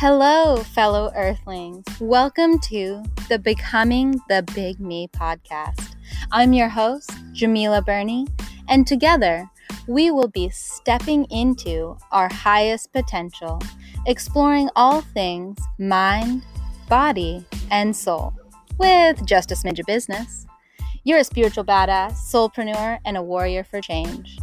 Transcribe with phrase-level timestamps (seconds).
[0.00, 1.84] Hello, fellow Earthlings.
[1.98, 5.96] Welcome to the Becoming the Big Me podcast.
[6.30, 8.28] I'm your host, Djemilah Birnie,
[8.68, 9.50] and together
[9.88, 13.60] we will be stepping into our highest potential,
[14.06, 16.44] exploring all things mind,
[16.88, 18.32] body, and soul
[18.78, 20.46] with just a smidge of business.
[21.02, 24.38] You're a spiritual badass, soulpreneur, and a warrior for change.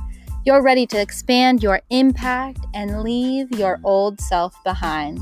[0.45, 5.21] You're ready to expand your impact and leave your old self behind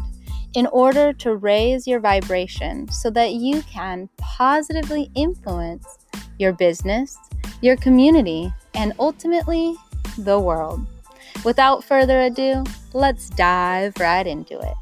[0.55, 5.97] in order to raise your vibration so that you can positively influence
[6.37, 7.17] your business,
[7.61, 9.75] your community, and ultimately
[10.17, 10.85] the world.
[11.43, 14.75] Without further ado, let's dive right into it.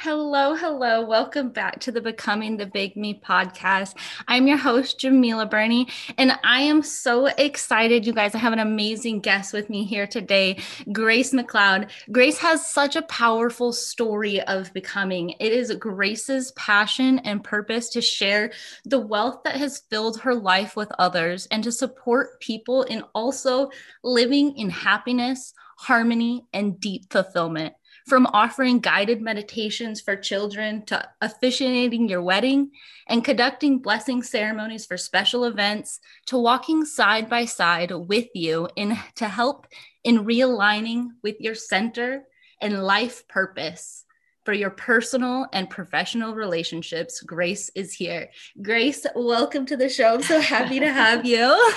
[0.00, 1.04] Hello, hello.
[1.04, 3.96] Welcome back to the Becoming the Big Me podcast.
[4.28, 8.32] I'm your host, Djemilah Birnie, and I am so excited, you guys.
[8.32, 10.60] I have an amazing guest with me here today,
[10.92, 11.88] Grace MacLeod.
[12.12, 15.30] Grace has such a powerful story of becoming.
[15.40, 18.52] It is Grace's passion and purpose to share
[18.84, 23.70] the wealth that has filled her life with others and to support people in also
[24.04, 27.74] living in happiness, harmony, and deep fulfillment.
[28.08, 32.70] From offering guided meditations for children to officiating your wedding
[33.06, 38.96] and conducting blessing ceremonies for special events to walking side by side with you in
[39.16, 39.66] to help
[40.04, 42.24] in realigning with your center
[42.62, 44.06] and life purpose
[44.42, 48.30] for your personal and professional relationships, Grace is here.
[48.62, 50.14] Grace, welcome to the show.
[50.14, 51.74] I'm so happy to have you.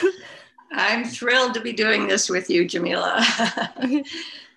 [0.72, 4.06] I'm thrilled to be doing this with you, Djemilah.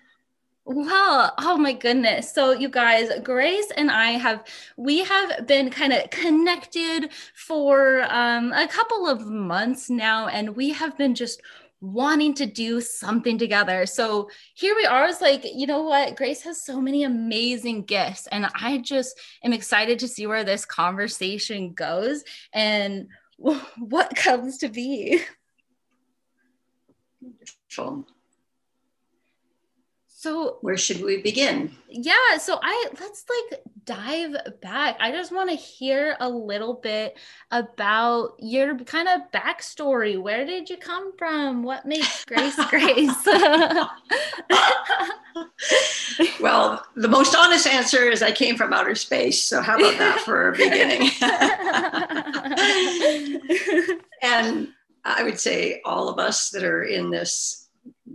[0.67, 2.33] Well, oh my goodness.
[2.33, 4.43] So you guys, Grace and I have
[4.77, 10.71] we have been kind of connected for um, a couple of months now and we
[10.71, 11.39] have been just
[11.81, 13.85] wanting to do something together.
[13.85, 15.07] So here we are.
[15.07, 16.15] It's like, you know what?
[16.15, 20.65] Grace has so many amazing gifts and I just am excited to see where this
[20.65, 22.23] conversation goes
[22.53, 25.21] and what comes to be.
[30.25, 31.69] So where should we begin?
[31.87, 34.97] Yeah, so I let's like dive back.
[34.99, 37.19] I just want to hear a little bit
[37.51, 40.19] about your kind of backstory.
[40.19, 41.61] Where did you come from?
[41.61, 43.23] What makes Grace Grace?
[46.41, 49.43] well, the most honest answer is I came from outer space.
[49.43, 51.11] So how about that for a beginning?
[54.23, 54.69] and
[55.03, 57.64] I would say all of us that are in this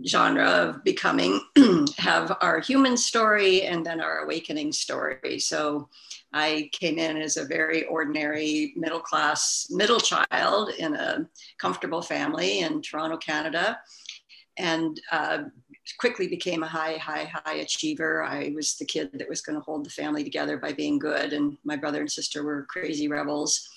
[0.05, 1.39] genre of becoming
[1.97, 5.39] have our human story and then our awakening story.
[5.39, 5.89] So
[6.33, 12.59] I came in as a very ordinary middle class middle child in a comfortable family
[12.59, 13.79] in Toronto, Canada,
[14.57, 15.43] and uh,
[15.97, 18.23] quickly became a high, high, high achiever.
[18.23, 21.33] I was the kid that was going to hold the family together by being good,
[21.33, 23.67] and my brother and sister were crazy rebels.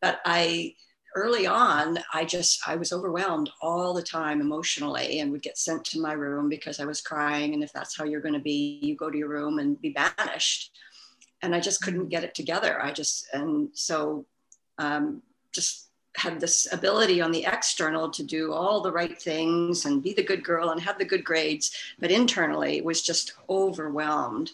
[0.00, 0.74] But I
[1.16, 5.84] early on, I just, I was overwhelmed all the time emotionally and would get sent
[5.86, 7.54] to my room because I was crying.
[7.54, 9.90] And if that's how you're going to be, you go to your room and be
[9.90, 10.72] banished.
[11.42, 12.82] And I just couldn't get it together.
[12.82, 14.26] I just, and so
[14.78, 15.22] um,
[15.52, 20.12] just had this ability on the external to do all the right things and be
[20.12, 21.72] the good girl and have the good grades.
[21.98, 24.50] But internally was just overwhelmed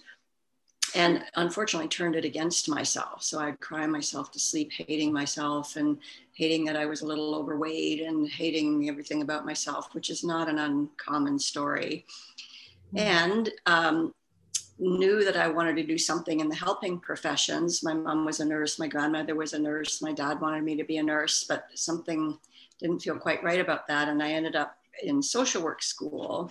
[0.95, 3.23] and unfortunately turned it against myself.
[3.23, 5.99] So I'd cry myself to sleep, hating myself and
[6.35, 10.49] hating that I was a little overweight and hating everything about myself, which is not
[10.49, 12.05] an uncommon story.
[12.95, 12.99] Mm-hmm.
[12.99, 14.15] And um,
[14.79, 17.83] knew that I wanted to do something in the helping professions.
[17.83, 20.85] My mom was a nurse, my grandmother was a nurse, my dad wanted me to
[20.85, 22.39] be a nurse, but something
[22.81, 24.09] didn't feel quite right about that.
[24.09, 26.51] And I ended up in social work school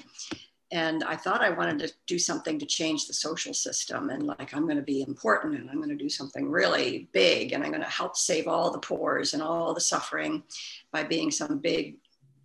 [0.71, 4.53] and I thought I wanted to do something to change the social system and like
[4.53, 7.71] I'm going to be important and I'm going to do something really big and I'm
[7.71, 10.43] going to help save all the poors and all the suffering
[10.91, 11.97] by being some big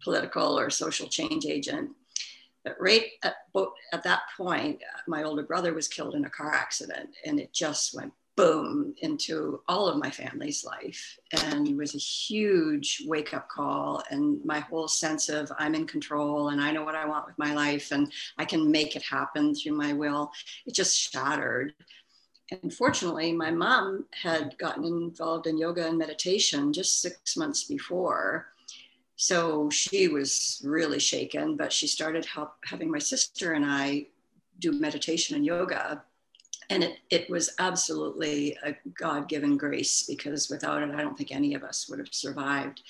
[0.02, 1.90] political or social change agent.
[2.64, 3.37] But right at,
[3.93, 7.94] at that point, my older brother was killed in a car accident and it just
[7.94, 11.19] went boom into all of my family's life.
[11.33, 15.87] And it was a huge wake up call and my whole sense of i'm in
[15.87, 19.03] control and i know what i want with my life and i can make it
[19.03, 20.31] happen through my will
[20.67, 21.73] it just shattered.
[22.50, 28.47] And fortunately my mom had gotten involved in yoga and meditation just six months before.
[29.17, 34.06] So she was really shaken but she started help having my sister and i
[34.59, 36.03] do meditation and yoga
[36.71, 41.55] and it, it was absolutely a god-given grace because without it i don't think any
[41.55, 42.83] of us would have survived.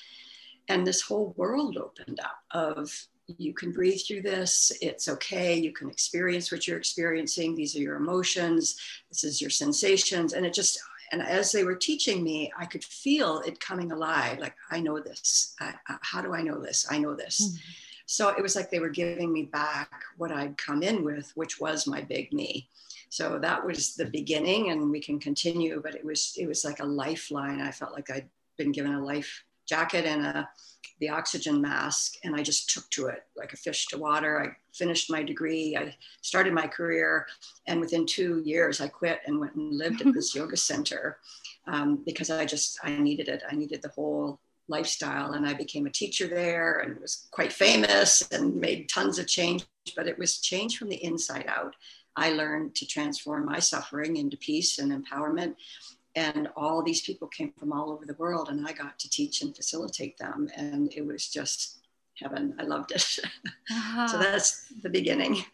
[0.69, 2.93] And this whole world opened up of
[3.39, 7.81] you can breathe through this it's okay you can experience what you're experiencing these are
[7.81, 8.77] your emotions
[9.11, 10.33] this is your sensations.
[10.33, 10.81] And it just
[11.13, 14.99] and as they were teaching me i could feel it coming alive like i know
[15.01, 16.87] this I, I, how do i know this?
[16.91, 17.41] I know this.
[17.41, 17.86] Mm-hmm.
[18.07, 21.61] So it was like they were giving me back what i'd come in with which
[21.61, 22.69] was my big me
[23.09, 26.81] so that was the beginning and we can continue but it was it was like
[26.81, 30.49] a lifeline i felt like i'd been given a life jacket and a
[31.01, 34.43] the oxygen mask and I just took to it like a fish to water.
[34.43, 37.27] I finished my degree, I started my career,
[37.67, 41.19] and within two years I quit and went and lived at this yoga center
[41.67, 43.43] um, because I just I needed it.
[43.51, 48.27] I needed the whole lifestyle, and I became a teacher there and was quite famous
[48.31, 49.65] and made tons of change.
[49.95, 51.75] But it was change from the inside out.
[52.17, 55.55] I learned to transform my suffering into peace and empowerment
[56.17, 59.43] and all these people came from all over the world and i got to teach
[59.43, 63.19] and facilitate them and it was just heaven i loved it
[63.71, 64.09] uh-huh.
[64.09, 65.45] so that's the beginning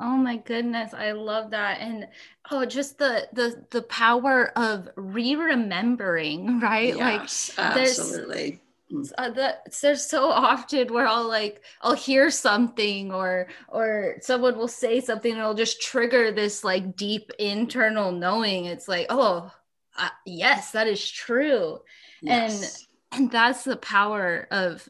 [0.00, 2.08] oh my goodness i love that and
[2.50, 8.60] oh just the the the power of re-remembering right yes, like absolutely
[8.92, 9.12] mm.
[9.18, 14.68] uh, that there's so often where I'll like I'll hear something or or someone will
[14.68, 18.64] say something and it'll just trigger this like deep internal knowing.
[18.64, 19.52] It's like, oh,
[19.96, 21.80] uh, yes, that is true.
[22.22, 22.86] Yes.
[23.12, 24.88] And and that's the power of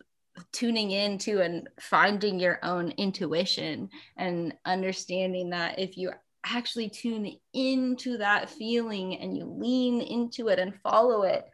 [0.53, 6.11] tuning into and finding your own intuition and understanding that if you
[6.45, 11.49] actually tune into that feeling and you lean into it and follow it,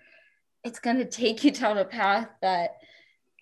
[0.65, 2.77] it's going to take you down a path that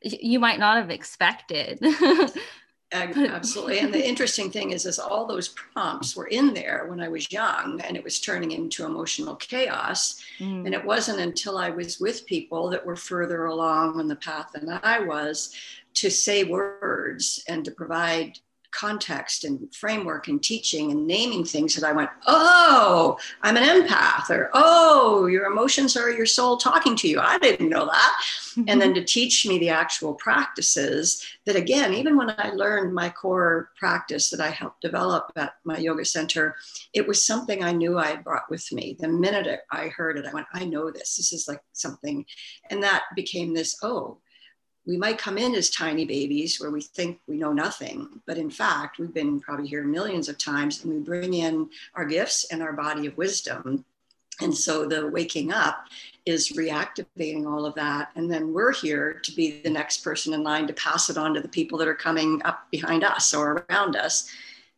[0.02, 1.78] you might not have expected.
[3.16, 3.80] Absolutely.
[3.80, 7.30] And the interesting thing is, is all those prompts were in there when I was
[7.32, 10.22] young and it was turning into emotional chaos.
[10.38, 10.66] Mm.
[10.66, 14.50] And it wasn't until I was with people that were further along on the path
[14.54, 15.54] than I was
[15.94, 18.38] to say words and to provide
[18.74, 24.30] context and framework and teaching and naming things that I went, oh, I'm an empath,
[24.30, 27.20] or oh, your emotions are your soul talking to you.
[27.20, 28.14] I didn't know that.
[28.22, 28.64] Mm-hmm.
[28.68, 33.10] And then to teach me the actual practices that, again, even when I learned my
[33.10, 36.56] core practice that I helped develop at my yoga center,
[36.92, 38.96] it was something I knew I had brought with me.
[38.98, 41.16] The minute I heard it, I went, I know this.
[41.16, 42.24] This is like something.
[42.70, 44.18] And that became this, oh,
[44.86, 48.50] we might come in as tiny babies where we think we know nothing, but in
[48.50, 52.62] fact, we've been probably here millions of times and we bring in our gifts and
[52.62, 53.84] our body of wisdom.
[54.40, 55.86] And so the waking up
[56.26, 58.10] is reactivating all of that.
[58.16, 61.34] And then we're here to be the next person in line to pass it on
[61.34, 64.28] to the people that are coming up behind us or around us.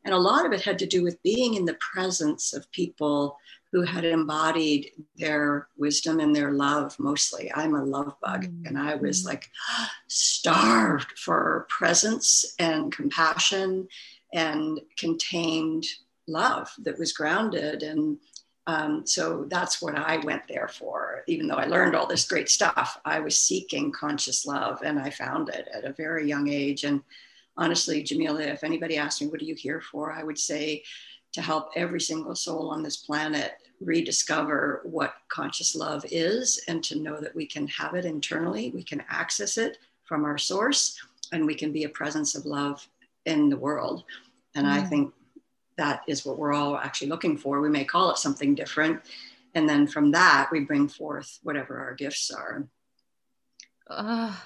[0.05, 3.39] And a lot of it had to do with being in the presence of people
[3.73, 7.53] who had embodied their wisdom and their love mostly.
[7.55, 8.67] I'm a love bug, mm-hmm.
[8.67, 9.27] and I was mm.
[9.27, 9.51] like
[10.07, 13.89] starved for presence and compassion
[14.33, 15.85] and contained
[16.29, 17.83] love that was grounded.
[17.83, 18.19] And
[18.67, 21.23] um, so that's what I went there for.
[21.27, 25.11] Even though I learned all this great stuff, I was seeking conscious love, and I
[25.11, 26.85] found it at a very young age.
[26.85, 27.03] And
[27.57, 30.13] honestly, Djemilah, if anybody asked me, What are you here for?
[30.13, 30.83] I would say,
[31.37, 36.99] to help every single soul on this planet rediscover what conscious love is and to
[36.99, 40.99] know that we can have it internally, we can access it from our source,
[41.33, 42.89] and we can be a presence of love
[43.27, 44.05] in the world.
[44.55, 44.71] And mm.
[44.71, 45.13] I think
[45.77, 47.61] that is what we're all actually looking for.
[47.61, 49.03] We may call it something different.
[49.55, 52.67] And then from that, we bring forth whatever our gifts are.
[53.91, 54.43] Oh,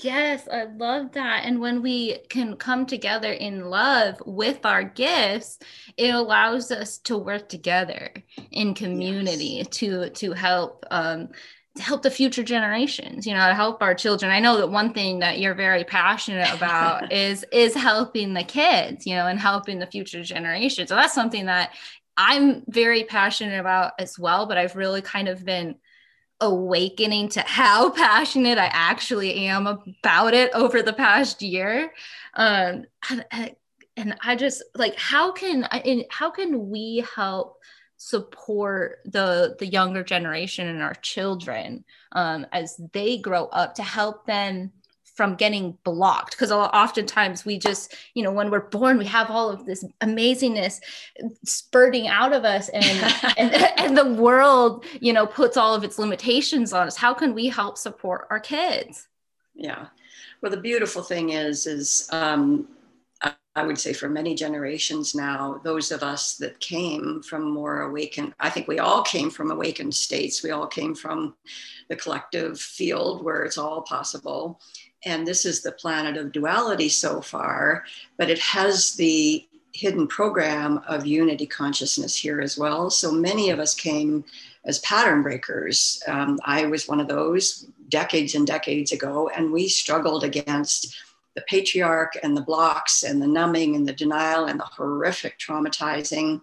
[0.00, 1.44] Yes, I love that.
[1.44, 5.58] And when we can come together in love with our gifts,
[5.96, 8.12] it allows us to work together
[8.50, 9.68] in community yes.
[9.68, 11.28] to to help um,
[11.76, 13.26] to help the future generations.
[13.26, 14.32] You know, to help our children.
[14.32, 19.06] I know that one thing that you're very passionate about is is helping the kids.
[19.06, 20.86] You know, and helping the future generation.
[20.86, 21.72] So that's something that
[22.16, 24.46] I'm very passionate about as well.
[24.46, 25.76] But I've really kind of been
[26.40, 31.92] awakening to how passionate I actually am about it over the past year.
[32.34, 32.84] Um,
[33.96, 37.58] and, I just like how can I, how can we help
[37.96, 44.26] support the the younger generation and our children um, as they grow up to help
[44.26, 44.72] them
[45.14, 49.48] from getting blocked because oftentimes we just you know when we're born we have all
[49.48, 50.80] of this amazingness
[51.44, 55.98] spurting out of us and and, and the world you know puts all of its
[55.98, 59.08] limitations on us how can we help support our kids
[59.54, 59.86] yeah
[60.42, 62.68] well the beautiful thing is is um,
[63.56, 68.34] I would say for many generations now, those of us that came from more awakened,
[68.40, 70.42] I think we all came from awakened states.
[70.42, 71.36] We all came from
[71.88, 74.60] the collective field where it's all possible.
[75.06, 77.84] And this is the planet of duality so far,
[78.16, 82.90] but it has the hidden program of unity consciousness here as well.
[82.90, 84.24] So many of us came
[84.64, 86.02] as pattern breakers.
[86.06, 90.96] Um, I was one of those decades and decades ago, and we struggled against
[91.34, 96.40] the patriarch and the blocks and the numbing and the denial and the horrific traumatizing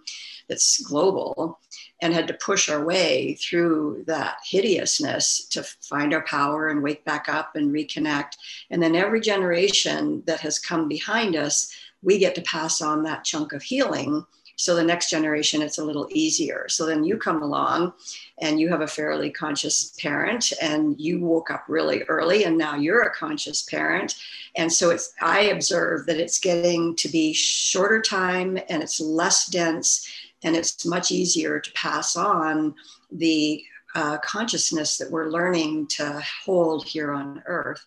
[0.50, 1.60] that's global
[2.02, 7.06] and had to push our way through that hideousness to find our power and wake
[7.06, 8.34] back up and reconnect.
[8.70, 13.24] And then every generation that has come behind us, we get to pass on that
[13.24, 14.26] chunk of healing
[14.62, 16.68] so the next generation, it's a little easier.
[16.70, 17.94] So then you come along
[18.38, 22.76] and you have a fairly conscious parent and you woke up really early and now
[22.76, 24.18] you're a conscious parent.
[24.56, 29.48] And so it's, I observe that it's getting to be shorter time and it's less
[29.48, 30.08] dense
[30.44, 32.76] and it's much easier to pass on
[33.12, 33.64] the
[33.96, 37.86] uh, consciousness that we're learning to hold here on earth.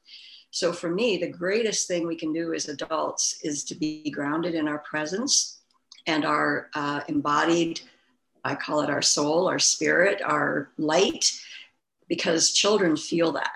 [0.51, 4.55] So for me, the greatest thing we can do as adults is to be grounded
[4.55, 5.61] in our presence
[6.07, 7.81] and our uh, embodied,
[8.45, 11.33] I call it our soul, our spirit, our light,
[12.09, 13.53] because children feel that.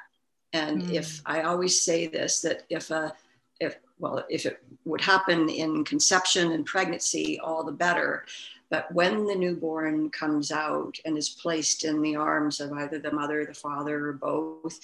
[0.53, 0.95] And mm.
[0.95, 3.13] if I always say this, that if a,
[3.61, 8.25] if, well, if it would happen in conception and pregnancy, all the better.
[8.71, 13.13] But when the newborn comes out and is placed in the arms of either the
[13.13, 14.79] mother, the father, or both,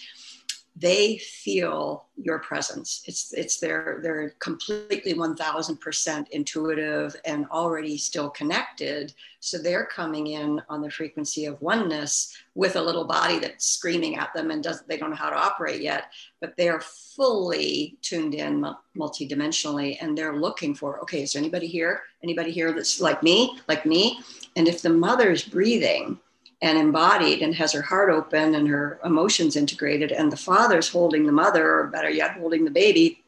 [0.77, 3.03] they feel your presence.
[3.07, 9.15] It's it's their they're completely 1000% intuitive and already still connected.
[9.39, 14.17] So they're coming in on the frequency of oneness with a little body that's screaming
[14.17, 17.97] at them and does they don't know how to operate yet, but they are fully
[18.03, 18.67] tuned in
[18.97, 22.03] multidimensionally and they're looking for okay, is there anybody here?
[22.25, 24.21] Anybody here that's like me, like me?
[24.57, 26.19] And if the mother's breathing
[26.63, 31.27] and embodied and has her heart open and her emotions integrated and the father's holding
[31.27, 33.23] the mother or better yet holding the baby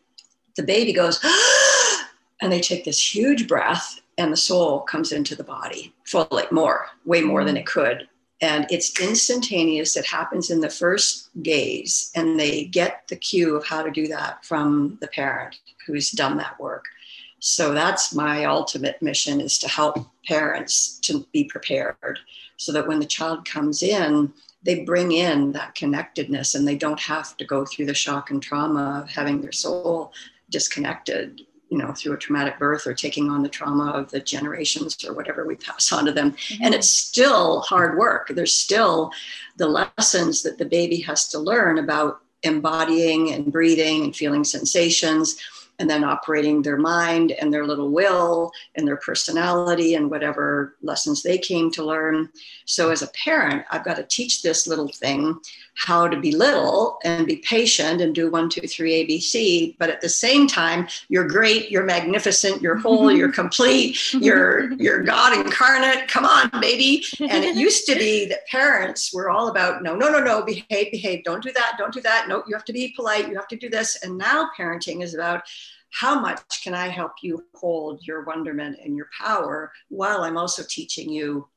[0.57, 1.25] the baby goes
[2.41, 6.87] and they take this huge breath and the soul comes into the body fully more
[7.05, 8.09] way more than it could.
[8.43, 9.97] And it's instantaneous.
[9.97, 14.07] It happens in the first gaze and they get the cue of how to do
[14.09, 16.85] that from the parent who's done that work
[17.39, 22.19] so that's my ultimate mission is to help parents to be prepared
[22.57, 27.01] so that when the child comes in, they bring in that connectedness and they don't
[27.01, 30.13] have to go through the shock and trauma of having their soul
[30.51, 35.05] disconnected you know through a traumatic birth or taking on the trauma of the generations
[35.05, 36.33] or whatever we pass on to them.
[36.33, 36.65] Mm-hmm.
[36.65, 38.29] and it's still hard work.
[38.29, 39.11] There's still
[39.57, 45.37] the lessons that the baby has to learn about embodying and breathing and feeling sensations
[45.79, 51.23] and then operating their mind and their little will and their personality and whatever lessons
[51.23, 52.29] they came to learn.
[52.65, 55.39] So, as a parent, I've got to teach this little thing
[55.77, 59.77] how to be little and be patient and do one, two, three, ABC.
[59.79, 65.03] But at the same time, you're great, you're magnificent, you're whole, you're complete, you're you're
[65.03, 66.09] God incarnate.
[66.09, 67.05] Come on, baby.
[67.21, 70.91] And it used to be that parents were all about no, no, no, no, behave,
[70.91, 72.27] behave, don't do that, don't do that.
[72.29, 74.03] No, you have to be polite, you have to do this.
[74.03, 75.43] And now parenting is about
[75.91, 80.63] how much can I help you hold your wonderment and your power while I'm also
[80.69, 81.49] teaching you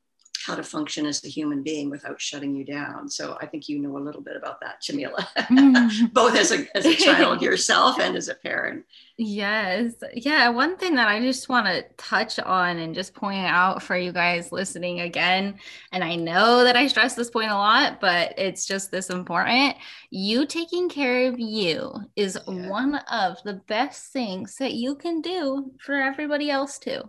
[0.46, 3.08] how to function as a human being without shutting you down.
[3.08, 6.12] So I think you know a little bit about that, Djemilah, mm.
[6.12, 8.84] both as a, as a child yourself and as a parent.
[9.18, 9.92] Yes.
[10.14, 10.48] Yeah.
[10.48, 14.12] One thing that I just want to touch on and just point out for you
[14.12, 15.58] guys listening again,
[15.92, 19.76] and I know that I stress this point a lot, but it's just this important.
[20.08, 22.70] You taking care of you is yeah.
[22.70, 27.02] one of the best things that you can do for everybody else too.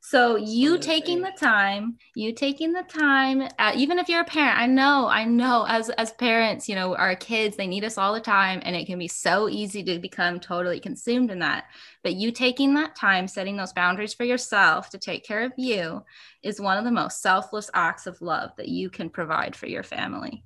[0.00, 4.58] So you taking the time, you taking the time, uh, even if you're a parent,
[4.58, 8.14] I know, I know as, as parents, you know, our kids, they need us all
[8.14, 11.64] the time and it can be so easy to become totally consumed in that.
[12.02, 16.04] But you taking that time, setting those boundaries for yourself to take care of you
[16.42, 19.82] is one of the most selfless acts of love that you can provide for your
[19.82, 20.44] family.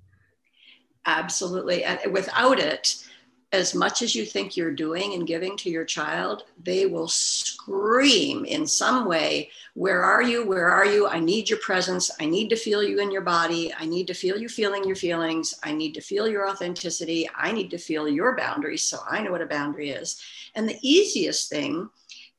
[1.04, 1.84] Absolutely.
[1.84, 3.04] And without it,
[3.52, 8.46] as much as you think you're doing and giving to your child, they will scream
[8.46, 10.46] in some way, Where are you?
[10.46, 11.06] Where are you?
[11.06, 12.10] I need your presence.
[12.18, 13.72] I need to feel you in your body.
[13.78, 15.54] I need to feel you feeling your feelings.
[15.62, 17.28] I need to feel your authenticity.
[17.36, 20.22] I need to feel your boundaries so I know what a boundary is.
[20.54, 21.90] And the easiest thing,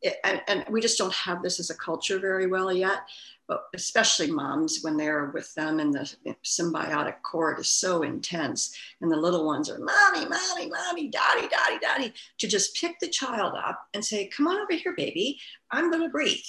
[0.04, 3.02] eh, and, and we just don't have this as a culture very well yet,
[3.48, 9.12] but especially moms when they're with them and the symbiotic cord is so intense and
[9.12, 13.54] the little ones are mommy mommy mommy daddy daddy daddy to just pick the child
[13.56, 15.40] up and say come on over here baby.
[15.72, 16.46] I'm going to breathe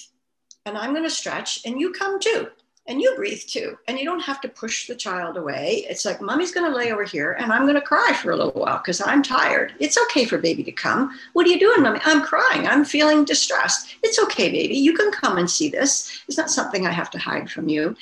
[0.66, 2.48] and i'm going to stretch and you come too
[2.86, 3.78] and you breathe too.
[3.88, 5.86] And you don't have to push the child away.
[5.88, 8.36] It's like, mommy's going to lay over here and I'm going to cry for a
[8.36, 9.74] little while because I'm tired.
[9.78, 11.18] It's okay for baby to come.
[11.32, 12.00] What are you doing, mommy?
[12.04, 12.66] I'm crying.
[12.66, 13.96] I'm feeling distressed.
[14.02, 14.76] It's okay, baby.
[14.76, 16.24] You can come and see this.
[16.28, 17.96] It's not something I have to hide from you.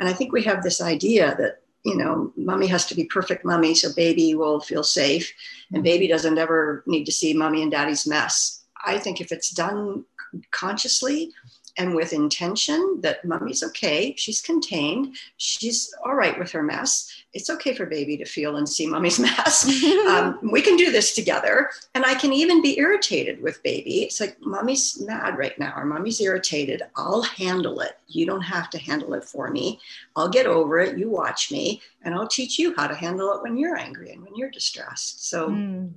[0.00, 3.44] And I think we have this idea that, you know, mommy has to be perfect
[3.44, 5.32] mommy so baby will feel safe
[5.68, 5.84] and mm-hmm.
[5.84, 8.64] baby doesn't ever need to see mommy and daddy's mess.
[8.84, 10.04] I think if it's done
[10.50, 11.30] consciously,
[11.76, 17.10] and with intention that mummy's okay, she's contained, she's all right with her mess.
[17.32, 19.64] It's okay for baby to feel and see mummy's mess.
[20.08, 21.70] um, we can do this together.
[21.94, 24.02] And I can even be irritated with baby.
[24.02, 26.82] It's like, mummy's mad right now, or mummy's irritated.
[26.96, 27.98] I'll handle it.
[28.06, 29.80] You don't have to handle it for me.
[30.14, 30.98] I'll get over it.
[30.98, 34.22] You watch me, and I'll teach you how to handle it when you're angry and
[34.22, 35.28] when you're distressed.
[35.28, 35.90] So, mm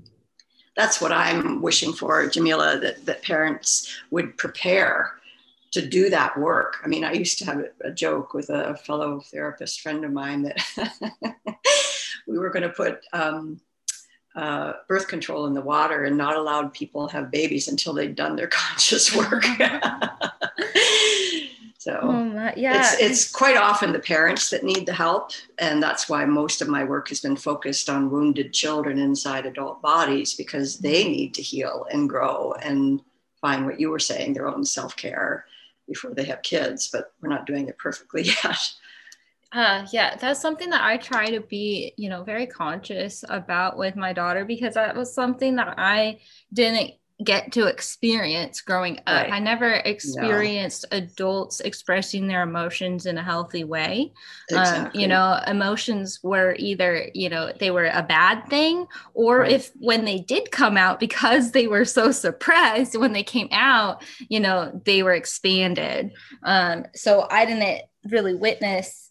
[0.77, 5.15] that's what I'm wishing for, Djemilah, that, that parents would prepare
[5.71, 6.77] to do that work.
[6.83, 10.43] I mean, I used to have a joke with a fellow therapist friend of mine
[10.43, 10.63] that
[12.27, 13.59] we were going to put um,
[14.35, 18.35] uh, birth control in the water and not allowed people have babies until they'd done
[18.35, 19.43] their conscious work.
[21.77, 26.07] so oh, yeah, it's, it's quite often the parents that need the help, and that's
[26.07, 30.77] why most of my work has been focused on wounded children inside adult bodies because
[30.77, 33.01] they need to heal and grow and
[33.41, 35.45] find what you were saying, their own self care
[35.87, 38.73] before they have kids, but we're not doing it perfectly yet.
[39.51, 43.95] Uh, yeah, that's something that I try to be, you know, very conscious about with
[43.95, 46.19] my daughter because that was something that I
[46.51, 49.23] didn't get to experience growing up.
[49.23, 49.33] Right.
[49.33, 50.99] I never experienced no.
[50.99, 54.13] adults expressing their emotions in a healthy way.
[54.49, 54.85] Exactly.
[54.85, 59.51] Um, you know, emotions were either, you know, they were a bad thing, or right.
[59.51, 64.03] if when they did come out, because they were so suppressed, when they came out,
[64.29, 66.11] you know, they were expanded.
[66.43, 69.07] Um, so I didn't really witness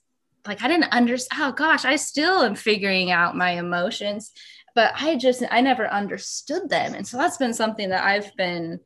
[0.46, 1.42] like I didn't understand.
[1.42, 4.32] Oh gosh, I still am figuring out my emotions
[4.76, 6.94] but I just I never understood them.
[6.94, 8.78] And so that's been something that I've been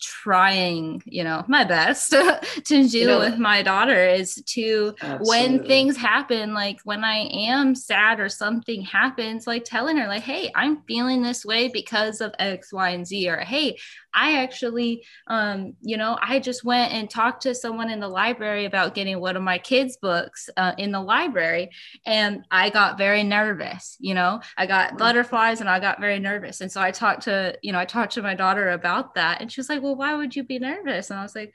[0.00, 5.28] trying you know my best to do you know, with my daughter is to absolutely.
[5.28, 10.22] when things happen like when i am sad or something happens like telling her like
[10.22, 13.76] hey i'm feeling this way because of x y and z or hey
[14.14, 18.64] I actually, um, you know, I just went and talked to someone in the library
[18.64, 21.70] about getting one of my kids' books uh, in the library,
[22.06, 23.96] and I got very nervous.
[24.00, 26.60] You know, I got butterflies, and I got very nervous.
[26.60, 29.49] And so I talked to, you know, I talked to my daughter about that, and
[29.50, 31.52] she was like, "Well, why would you be nervous?" And I was like,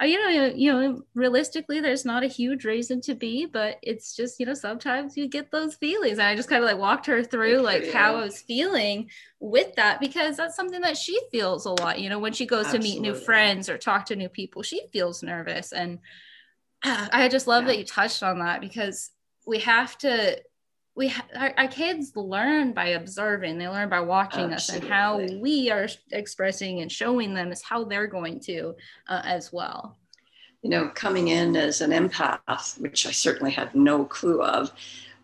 [0.00, 4.14] uh, you know, you know, realistically, there's not a huge reason to be, but it's
[4.14, 6.18] just, you know, sometimes you get those feelings.
[6.18, 7.92] And I just kind of like walked her through like yeah.
[7.92, 11.98] how I was feeling with that because that's something that she feels a lot.
[11.98, 12.90] You know, when she goes Absolutely.
[12.90, 15.72] to meet new friends or talk to new people, she feels nervous.
[15.72, 15.98] And
[16.84, 17.68] uh, I just love yeah.
[17.68, 19.10] that you touched on that because
[19.48, 20.40] we have to
[20.98, 24.54] we ha- our, our, kids learn by observing they learn by watching Absolutely.
[24.54, 28.74] us and how we are expressing and showing them is how they're going to
[29.08, 29.96] uh, as well
[30.62, 34.72] you know coming in as an empath which i certainly had no clue of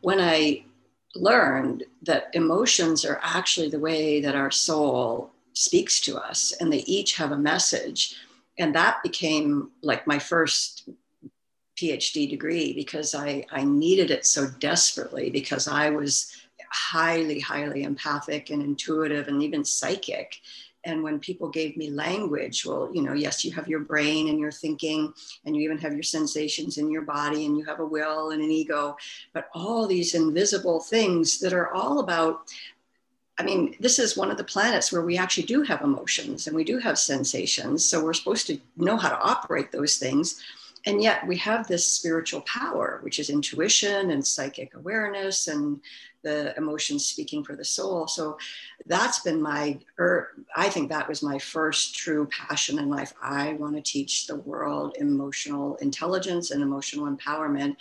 [0.01, 0.65] when i
[1.17, 6.85] learned that emotions are actually the way that our soul speaks to us and they
[6.87, 8.17] each have a message
[8.59, 10.89] and that became like my first
[11.77, 16.33] PhD degree because I, I needed it so desperately because I was
[16.71, 20.41] highly, highly empathic and intuitive and even psychic.
[20.85, 24.39] And when people gave me language, well, you know, yes, you have your brain and
[24.39, 27.87] your thinking, and you even have your sensations in your body, and you have a
[27.87, 28.97] will and an ego,
[29.33, 32.51] but all these invisible things that are all about
[33.37, 36.55] I mean, this is one of the planets where we actually do have emotions and
[36.55, 37.85] we do have sensations.
[37.85, 40.41] So we're supposed to know how to operate those things
[40.87, 45.81] and yet we have this spiritual power, which is intuition and psychic awareness and
[46.23, 48.07] the emotions speaking for the soul.
[48.07, 48.39] So
[48.87, 53.13] that's been my, er, I think that was my first true passion in life.
[53.23, 57.77] I want to teach the world emotional intelligence and emotional empowerment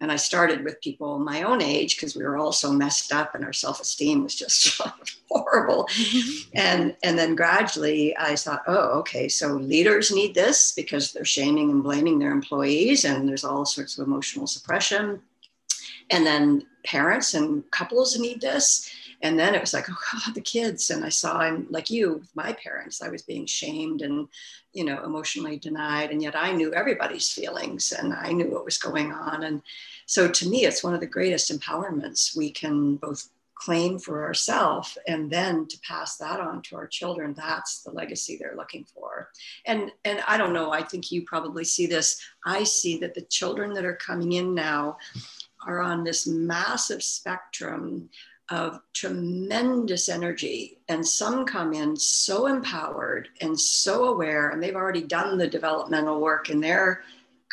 [0.00, 3.34] and I started with people my own age because we were all so messed up
[3.34, 4.80] and our self-esteem was just
[5.30, 5.84] horrible.
[5.92, 6.50] Mm-hmm.
[6.54, 11.70] And and then gradually I thought, oh, okay, so leaders need this because they're shaming
[11.70, 15.20] and blaming their employees, and there's all sorts of emotional suppression.
[16.10, 18.90] And then parents and couples need this
[19.24, 20.90] and then it was like oh god the kids.
[20.90, 23.02] And i saw him like you with my parents.
[23.02, 24.28] I was being shamed and
[24.72, 26.10] you know emotionally denied.
[26.12, 29.42] And yet i knew everybody's feelings and i knew what was going on.
[29.42, 29.62] And
[30.06, 34.98] so to me it's one of the greatest empowerments we can both claim for ourselves
[35.06, 39.30] and then to pass that on to our children that's the legacy they're looking for.
[39.64, 42.20] And and i don't know i think you probably see this.
[42.44, 44.98] I see that the children that are coming in now
[45.66, 48.10] are on this massive spectrum
[48.50, 50.78] of tremendous energy.
[50.88, 56.20] And some come in so empowered and so aware, and they've already done the developmental
[56.20, 57.02] work in their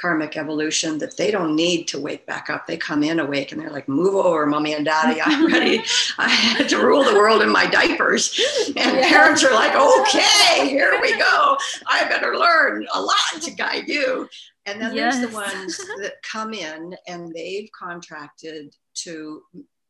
[0.02, 2.66] karmic evolution that they don't need to wake back up.
[2.66, 5.22] They come in awake and they're like, move over, mommy and daddy.
[5.22, 5.84] I'm ready.
[6.18, 8.40] I had to rule the world in my diapers.
[8.68, 9.10] And yeah.
[9.10, 11.58] parents are like, okay, here we go.
[11.88, 14.28] I better learn a lot to guide you.
[14.66, 15.18] And then yes.
[15.18, 19.44] there's the ones that come in and they've contracted to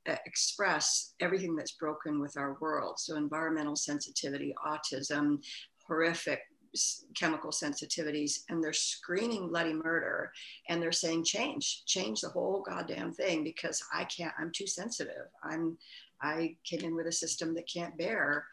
[0.09, 2.99] Uh, express everything that's broken with our world.
[2.99, 5.37] So, environmental sensitivity, autism,
[5.87, 6.39] horrific
[7.15, 10.31] chemical sensitivities, and they're screaming bloody murder.
[10.69, 15.27] And they're saying, change, change the whole goddamn thing because I can't, I'm too sensitive.
[15.43, 15.77] I'm,
[16.21, 18.45] I came in with a system that can't bear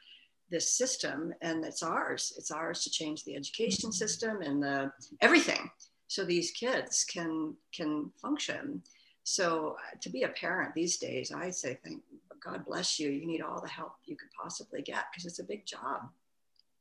[0.51, 5.71] this system and it's ours it's ours to change the education system and the everything
[6.07, 8.83] so these kids can can function
[9.29, 12.03] so uh, to be a parent these days i say thank
[12.43, 13.11] god bless you.
[13.11, 16.09] You need all the help you could possibly get because it's a big job.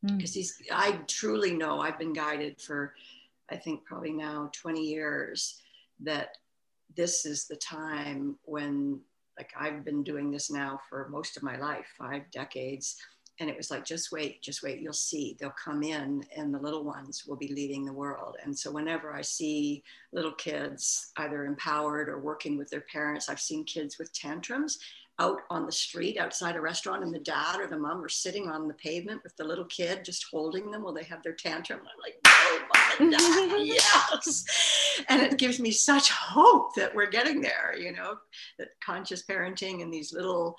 [0.03, 0.35] Because mm.
[0.35, 2.93] these i truly know i've been guided for
[3.49, 5.59] i think probably now 20 years
[5.99, 6.37] that
[6.95, 8.99] this is the time when
[9.39, 12.95] like i've been doing this now for most of my life five decades
[13.39, 16.59] and it was like just wait just wait you'll see they'll come in and the
[16.59, 18.37] little ones will be leading the world.
[18.43, 23.39] And so whenever i see little kids either empowered or working with their parents i've
[23.39, 24.79] seen kids with tantrums
[25.19, 28.49] out on the street outside a restaurant and the dad or the mom are sitting
[28.49, 31.79] on the pavement with the little kid just holding them while they have their tantrum.
[31.81, 32.19] I'm like
[32.99, 35.03] no and dad yes.
[35.09, 38.17] And it gives me such hope that we're getting there you know
[38.59, 40.55] that conscious parenting and these little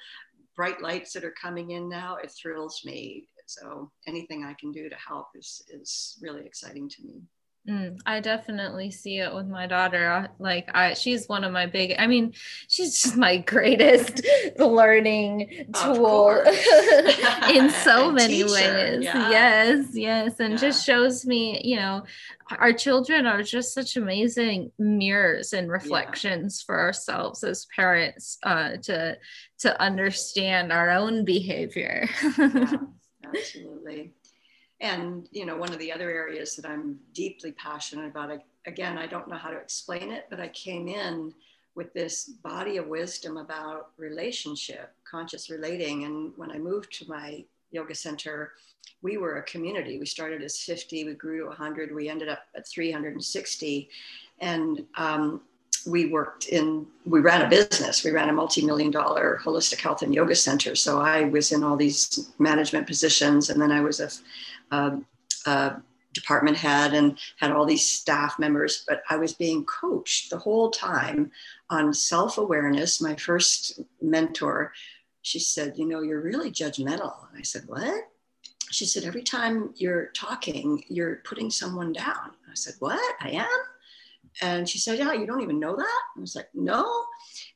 [0.59, 3.29] bright lights that are coming in now, it thrills me.
[3.47, 7.23] So anything I can do to help is is really exciting to me.
[7.69, 10.31] Mm, I definitely see it with my daughter.
[10.39, 11.97] Like I, she's one of my big.
[11.99, 12.33] I mean,
[12.67, 14.27] she's just my greatest
[14.57, 16.31] learning tool
[17.51, 19.05] in so many teacher, ways.
[19.05, 19.31] Yeah.
[19.31, 20.59] Yes, yes, and yeah.
[20.59, 22.05] just shows me, you know,
[22.59, 26.67] our children are just such amazing mirrors and reflections yeah.
[26.67, 29.19] for ourselves as parents uh, to
[29.59, 32.09] to understand our own behavior.
[33.25, 34.15] absolutely
[34.81, 38.31] and you know one of the other areas that i'm deeply passionate about
[38.67, 41.33] again i don't know how to explain it but i came in
[41.75, 46.05] with this body of wisdom about relationship conscious relating.
[46.05, 48.53] And when i moved to my yoga center
[49.01, 49.99] we were a community.
[49.99, 53.89] We started as 50 we grew to 100 we ended up at 360
[54.41, 55.43] and um,
[55.87, 58.03] we worked in we ran a business.
[58.03, 60.75] We ran a multi-million dollar holistic health and yoga center.
[60.75, 64.11] So i was in all these management positions and then i was a,
[64.71, 64.99] a,
[65.47, 70.39] a department head and had all these staff members but i was being coached the
[70.39, 71.31] whole time
[71.71, 73.01] on self-awareness.
[73.01, 74.73] My first mentor
[75.23, 77.29] she said you know you're really judgmental.
[77.29, 78.09] And i said what?
[78.71, 82.33] She said every time you're talking you're putting someone down.
[82.51, 83.17] I said what?
[83.21, 83.61] I am?
[84.41, 86.01] And she said, Yeah, you don't even know that?
[86.17, 87.05] I was like, No.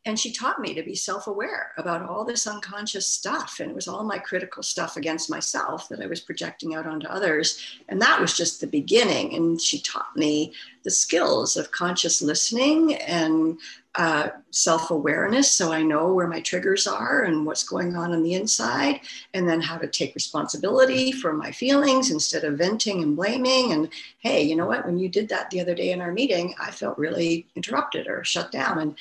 [0.05, 3.61] And she taught me to be self aware about all this unconscious stuff.
[3.61, 7.07] And it was all my critical stuff against myself that I was projecting out onto
[7.07, 7.61] others.
[7.89, 9.35] And that was just the beginning.
[9.35, 13.59] And she taught me the skills of conscious listening and
[13.95, 18.23] uh, self awareness so I know where my triggers are and what's going on on
[18.23, 19.01] the inside,
[19.35, 23.73] and then how to take responsibility for my feelings instead of venting and blaming.
[23.73, 24.87] And hey, you know what?
[24.87, 28.25] When you did that the other day in our meeting, I felt really interrupted or
[28.25, 28.79] shut down.
[28.79, 28.97] And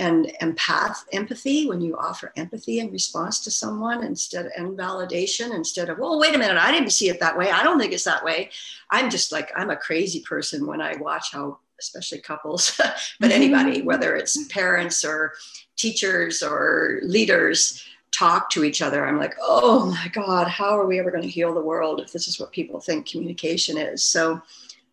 [0.00, 5.54] and empath empathy when you offer empathy in response to someone instead of and validation
[5.54, 7.92] instead of well wait a minute i didn't see it that way i don't think
[7.92, 8.50] it's that way
[8.90, 12.80] i'm just like i'm a crazy person when i watch how especially couples,
[13.20, 13.86] but anybody, mm-hmm.
[13.86, 15.32] whether it's parents or
[15.76, 19.06] teachers or leaders, talk to each other.
[19.06, 22.12] I'm like, oh my God, how are we ever going to heal the world if
[22.12, 24.02] this is what people think communication is?
[24.02, 24.42] So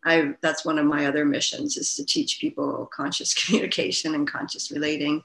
[0.07, 4.71] I that's one of my other missions is to teach people conscious communication and conscious
[4.71, 5.23] relating.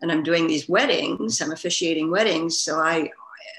[0.00, 2.58] And I'm doing these weddings, I'm officiating weddings.
[2.58, 3.10] So I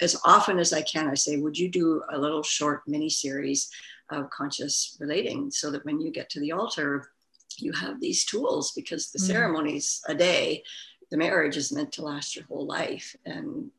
[0.02, 3.70] as often as I can, I say, would you do a little short mini series
[4.10, 7.12] of conscious relating so that when you get to the altar,
[7.58, 9.32] you have these tools because the mm-hmm.
[9.32, 10.64] ceremony's a day
[11.12, 13.72] the marriage is meant to last your whole life and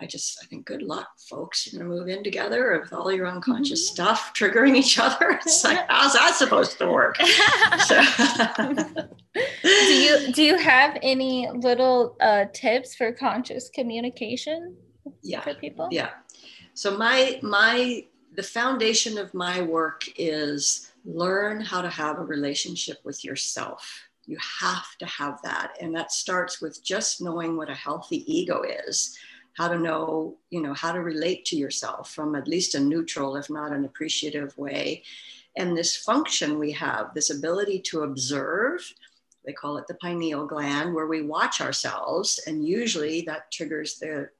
[0.00, 1.66] I just, I think, good luck, folks.
[1.66, 3.94] You're going to move in together with all your unconscious mm-hmm.
[3.94, 5.38] stuff triggering each other.
[5.48, 7.16] It's like, how's that supposed to work?
[9.62, 14.76] do you do you have any little uh, tips for conscious communication?
[15.22, 15.88] Yeah, for people.
[15.90, 16.10] Yeah.
[16.74, 22.98] So my my the foundation of my work is learn how to have a relationship
[23.04, 24.08] with yourself.
[24.26, 28.62] You have to have that, and that starts with just knowing what a healthy ego
[28.62, 29.16] is
[29.58, 33.34] how to know, you know, how to relate to yourself from at least a neutral,
[33.34, 35.02] if not an appreciative way.
[35.56, 38.80] And this function we have, this ability to observe,
[39.44, 42.38] they call it the pineal gland, where we watch ourselves.
[42.46, 44.30] And usually that triggers the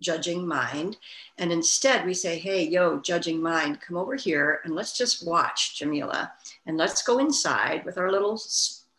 [0.00, 0.96] judging mind.
[1.38, 5.80] And instead we say, hey, yo, judging mind, come over here and let's just watch
[5.80, 6.30] Djemilah.
[6.66, 8.40] And let's go inside with our little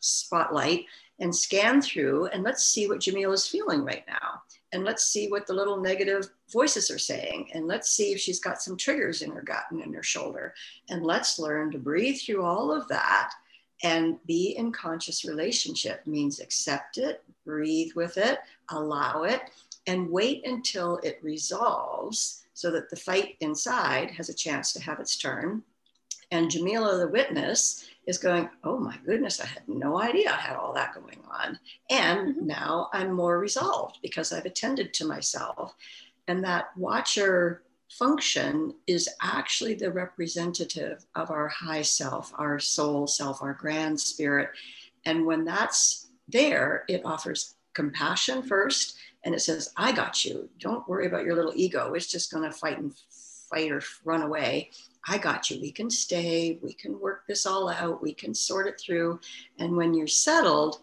[0.01, 0.87] spotlight
[1.19, 4.41] and scan through and let's see what Djemilah is feeling right now
[4.73, 8.39] and let's see what the little negative voices are saying and let's see if she's
[8.39, 10.53] got some triggers in her gut and in her shoulder.
[10.89, 13.31] And let's learn to breathe through all of that
[13.83, 16.05] and be in conscious relationship.
[16.05, 19.41] Means accept it breathe with it allow it
[19.87, 24.99] and wait until it resolves so that the fight inside has a chance to have
[24.99, 25.61] its turn.
[26.31, 30.55] And Djemilah the witness is going, oh my goodness, I had no idea I had
[30.55, 31.59] all that going on.
[31.89, 32.47] And mm-hmm.
[32.47, 35.73] now I'm more resolved because I've attended to myself.
[36.27, 43.41] And that watcher function is actually the representative of our high self, our soul self,
[43.41, 44.49] our grand spirit.
[45.05, 50.49] And when that's there, it offers compassion first and it says, I got you.
[50.59, 51.93] Don't worry about your little ego.
[51.93, 52.93] It's just going to fight and
[53.49, 54.71] fight or run away.
[55.07, 55.59] I got you.
[55.59, 56.59] We can stay.
[56.61, 58.01] We can work this all out.
[58.01, 59.19] We can sort it through.
[59.59, 60.79] And when you're settled,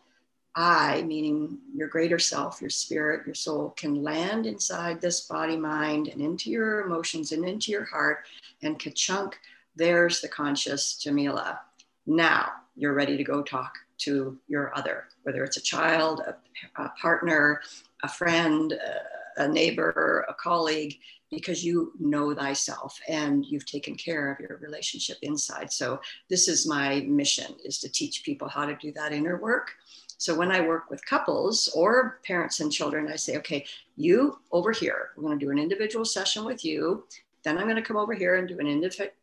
[0.54, 6.08] I, meaning your greater self, your spirit, your soul, can land inside this body, mind,
[6.08, 8.26] and into your emotions and into your heart.
[8.62, 9.38] And ka-chunk,
[9.76, 11.58] there's the conscious Djemilah.
[12.06, 16.88] Now you're ready to go talk to your other, whether it's a child, a, a
[17.00, 17.62] partner,
[18.02, 20.98] a friend, a, a neighbor, a colleague
[21.30, 26.66] because you know thyself and you've taken care of your relationship inside so this is
[26.66, 29.72] my mission is to teach people how to do that inner work
[30.18, 33.64] so when i work with couples or parents and children i say okay
[33.96, 37.04] you over here we're going to do an individual session with you
[37.42, 38.66] then i'm going to come over here and do an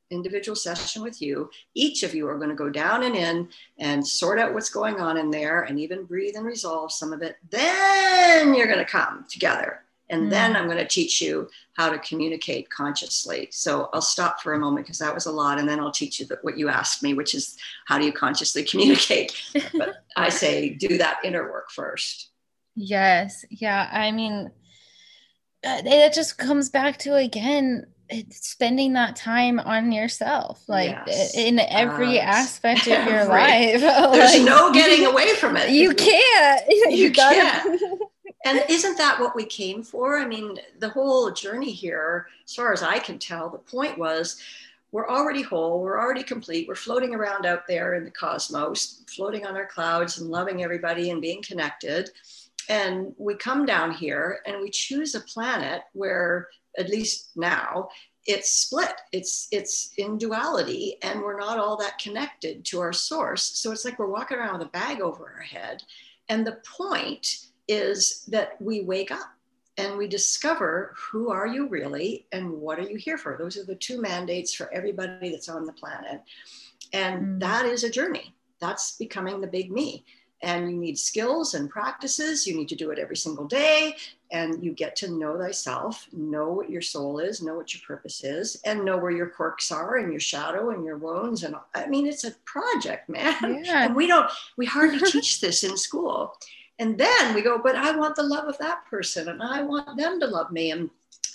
[0.09, 1.49] individual session with you.
[1.73, 4.99] Each of you are going to go down and in and sort out what's going
[4.99, 7.37] on in there and even breathe and resolve some of it.
[7.49, 10.29] Then you're going to come together and mm.
[10.29, 13.49] then I'm going to teach you how to communicate consciously.
[13.51, 15.59] So I'll stop for a moment because that was a lot.
[15.59, 18.13] And then I'll teach you the, what you asked me, which is how do you
[18.13, 19.35] consciously communicate?
[19.73, 22.29] but I say do that inner work first.
[22.75, 23.45] Yes.
[23.49, 23.89] Yeah.
[23.91, 24.51] I mean,
[25.65, 27.87] uh, it just comes back to again
[28.29, 31.35] spending that time on yourself like yes.
[31.35, 35.93] in every uh, aspect of your life there's like, no getting away from it you
[35.93, 38.01] can't you, you can't
[38.45, 40.17] and isn't that what we came for?
[40.17, 44.41] I mean, the whole journey here, as far as I can tell, the point was
[44.91, 49.45] we're already whole, we're already complete, we're floating around out there in the cosmos, floating
[49.45, 52.09] on our clouds and loving everybody and being connected.
[52.69, 57.89] And we come down here and we choose a planet where, at least now,
[58.27, 63.41] it's split it's it's in duality and we're not all that connected to our source
[63.41, 65.81] so it's like we're walking around with a bag over our head
[66.27, 69.33] and the point is that we wake up
[69.77, 73.37] and we discover who are you really and what are you here for?
[73.37, 76.21] Those are the two mandates for everybody that's on the planet.
[76.93, 77.39] And mm.
[77.41, 78.33] that is a journey.
[78.59, 80.03] That's becoming the big me.
[80.41, 82.45] And you need skills and practices.
[82.45, 83.95] You need to do it every single day.
[84.31, 88.23] And you get to know thyself know what your soul is know what your purpose
[88.23, 91.43] is and know where your quirks are and your shadow and your wounds.
[91.43, 93.63] And i mean it's a project man.
[93.63, 93.85] Yeah.
[93.85, 96.33] and we don't we hardly teach this in school
[96.79, 99.97] and then we go, but I want the love of that person and I want
[99.97, 100.71] them to love me.
[100.71, 100.89] And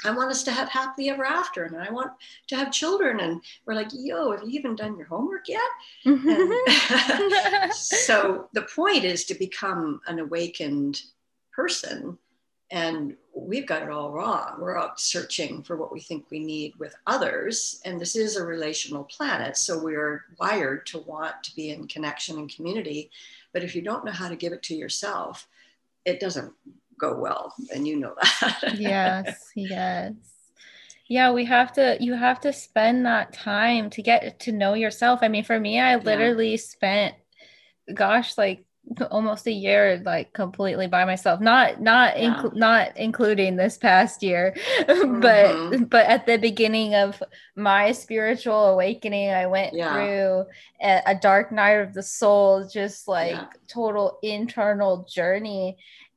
[0.04, 1.64] I want us to have happily ever after.
[1.64, 2.12] And I want
[2.48, 3.20] to have children.
[3.20, 5.60] And we're like, yo, have you even done your homework yet?
[6.06, 7.70] Mm-hmm.
[7.72, 11.02] so the point is to become an awakened
[11.52, 12.18] person.
[12.70, 14.56] And we've got it all wrong.
[14.58, 17.80] We're out searching for what we think we need with others.
[17.84, 19.56] And this is a relational planet.
[19.56, 23.10] So we're wired to want to be in connection and community
[23.52, 25.48] but if you don't know how to give it to yourself,
[26.04, 26.52] it doesn't
[26.98, 27.54] go well.
[27.74, 28.74] And you know that.
[28.78, 30.12] yes, yes.
[31.08, 35.20] Yeah, we have to, you have to spend that time to get to know yourself.
[35.22, 36.56] I mean, for me, I literally yeah.
[36.56, 37.14] spent,
[37.92, 38.64] gosh, like
[39.10, 42.34] almost a year like completely by myself not not yeah.
[42.34, 45.20] inc- not including this past year mm-hmm.
[45.20, 47.22] but but at the beginning of
[47.56, 49.92] my spiritual awakening i went yeah.
[49.92, 50.44] through
[50.82, 53.46] a, a, dark night of the soul just like yeah.
[53.68, 55.76] total internal journey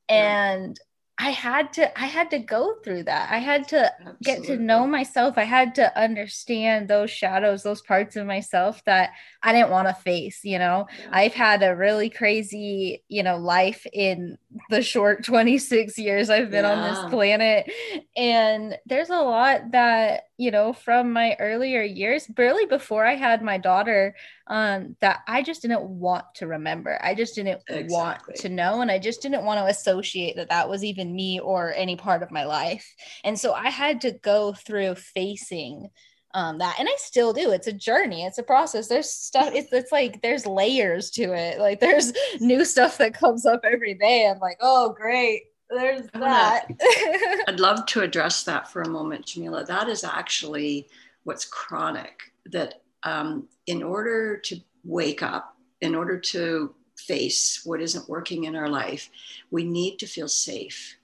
[0.10, 0.80] and
[1.18, 3.32] I had to I had to go through that.
[3.32, 4.18] I had to Absolutely.
[4.22, 5.38] get to know myself.
[5.38, 9.94] I had to understand those shadows, those parts of myself that I didn't want to
[9.94, 10.88] face, you know.
[11.00, 11.10] Yeah.
[11.12, 14.38] I've had a really crazy, you know, life in
[14.70, 16.74] the short 26 years I've been yeah.
[16.74, 17.72] on this planet.
[18.18, 23.42] And there's a lot that, you know, from my earlier years, barely before I had
[23.42, 24.16] my daughter,
[24.48, 27.00] um, that I just didn't want to remember.
[27.02, 27.88] I just didn't exactly.
[27.90, 28.82] want to know.
[28.82, 32.22] And I just didn't want to associate that that was even me or any part
[32.22, 32.86] of my life.
[33.24, 35.90] And so I had to go through facing
[36.34, 39.72] um, that and i still do it's a journey it's a process there's stuff it's,
[39.72, 44.28] it's like there's layers to it like there's new stuff that comes up every day
[44.30, 46.68] i'm like oh great there's that.
[47.48, 49.66] I'd love to address that for a moment Djemilah.
[49.68, 50.88] That is actually
[51.24, 58.08] what's chronic that um, in order to wake up in order to face what isn't
[58.08, 59.10] working in our life
[59.52, 60.96] we need to feel safe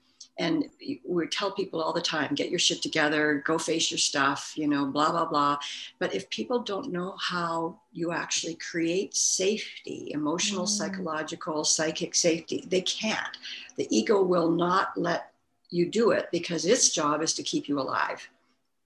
[0.42, 0.68] and
[1.08, 4.66] we tell people all the time get your shit together go face your stuff you
[4.66, 5.58] know blah blah blah.
[5.98, 10.68] But if people don't know how you actually create safety emotional mm.
[10.76, 13.36] psychological psychic safety they can't.
[13.76, 15.32] The ego will not let
[15.70, 18.28] you do it because its job is to keep you alive.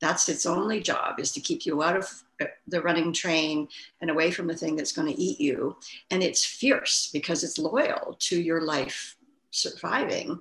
[0.00, 2.22] That's its only job is to keep you out of
[2.68, 3.68] the running train
[4.00, 5.76] and away from the thing that's going to eat you.
[6.10, 9.16] And it's fierce because it's loyal to your life
[9.50, 10.38] surviving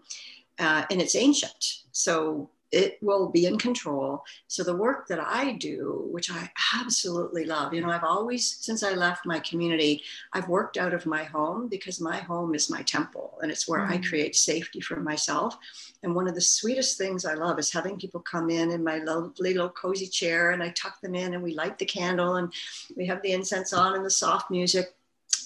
[0.59, 1.83] uh, and it's ancient.
[1.91, 4.23] So it will be in control.
[4.47, 8.83] So the work that I do, which I absolutely love, you know, I've always, since
[8.83, 12.81] I left my community, I've worked out of my home because my home is my
[12.81, 13.91] temple and it's where mm.
[13.91, 15.57] I create safety for myself.
[16.03, 18.97] And one of the sweetest things I love is having people come in in my
[18.97, 22.51] lovely little cozy chair and I tuck them in and we light the candle and
[22.97, 24.95] we have the incense on and the soft music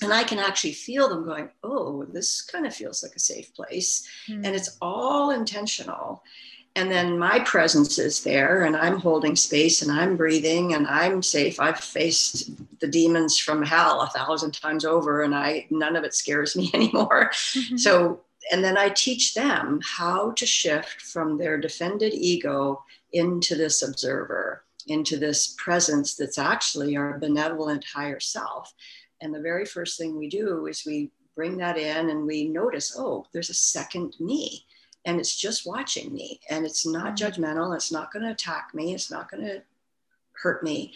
[0.01, 3.53] and I can actually feel them going, oh, this kind of feels like a safe
[3.53, 4.07] place.
[4.27, 4.45] Mm.
[4.45, 6.23] And it's all intentional.
[6.75, 11.21] And then my presence is there, and I'm holding space and I'm breathing and I'm
[11.21, 11.59] safe.
[11.59, 16.13] I've faced the demons from hell a thousand times over, and I none of it
[16.13, 17.31] scares me anymore.
[17.31, 17.77] Mm-hmm.
[17.77, 23.81] So, and then I teach them how to shift from their defended ego into this
[23.81, 28.73] observer, into this presence that's actually our benevolent higher self.
[29.21, 32.95] And the very first thing we do is we bring that in and we notice,
[32.97, 34.65] oh, there's a second me.
[35.05, 36.39] And it's just watching me.
[36.49, 37.41] And it's not mm-hmm.
[37.41, 37.75] judgmental.
[37.75, 38.93] It's not going to attack me.
[38.93, 39.61] It's not going to
[40.33, 40.93] hurt me.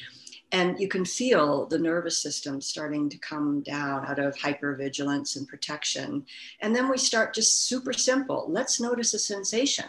[0.51, 5.47] And you can feel the nervous system starting to come down out of hypervigilance and
[5.47, 6.25] protection.
[6.59, 8.45] And then we start just super simple.
[8.49, 9.85] Let's notice a sensation.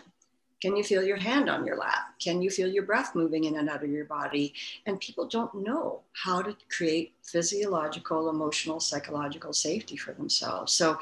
[0.64, 2.14] Can you feel your hand on your lap?
[2.18, 4.54] Can you feel your breath moving in and out of your body?
[4.86, 10.72] And people don't know how to create physiological, emotional, psychological safety for themselves.
[10.72, 10.98] So uh,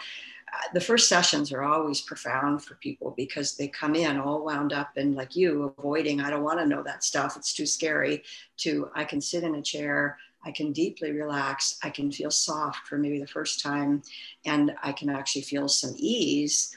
[0.75, 4.96] the first sessions are always profound for people because they come in all wound up
[4.96, 8.22] and like you avoiding i don't want to know that stuff it's too scary
[8.59, 12.87] to i can sit in a chair i can deeply relax i can feel soft
[12.87, 14.03] for maybe the first time
[14.44, 16.77] and i can actually feel some ease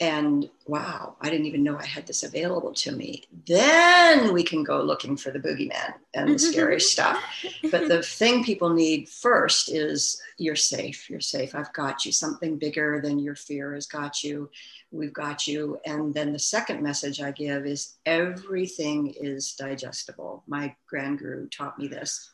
[0.00, 3.24] and wow, I didn't even know I had this available to me.
[3.46, 7.22] Then we can go looking for the boogeyman and the scary stuff.
[7.70, 11.08] But the thing people need first is you're safe.
[11.08, 11.54] You're safe.
[11.54, 12.12] I've got you.
[12.12, 14.50] Something bigger than your fear has got you.
[14.90, 15.78] We've got you.
[15.84, 20.42] And then the second message I give is everything is digestible.
[20.46, 22.30] My grand guru taught me this.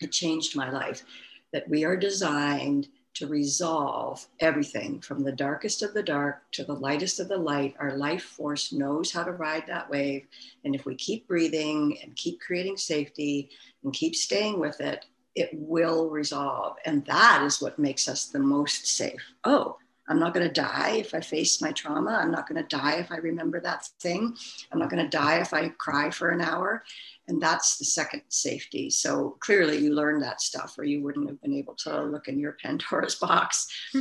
[0.00, 1.04] It changed my life
[1.52, 6.72] that we are designed to resolve everything from the darkest of the dark to the
[6.72, 7.74] lightest of the light.
[7.78, 10.26] Our life force knows how to ride that wave.
[10.64, 13.50] And if we keep breathing and keep creating safety
[13.84, 16.76] and keep staying with it, it will resolve.
[16.84, 19.22] And that is what makes us the most safe.
[19.44, 19.76] Oh,
[20.08, 22.18] I'm not going to die if I face my trauma.
[22.20, 24.36] I'm not going to die if I remember that thing.
[24.72, 26.84] I'm not going to die if I cry for an hour.
[27.28, 28.90] And that's the second safety.
[28.90, 32.38] So clearly you learned that stuff or you wouldn't have been able to look in
[32.38, 33.68] your Pandora's box.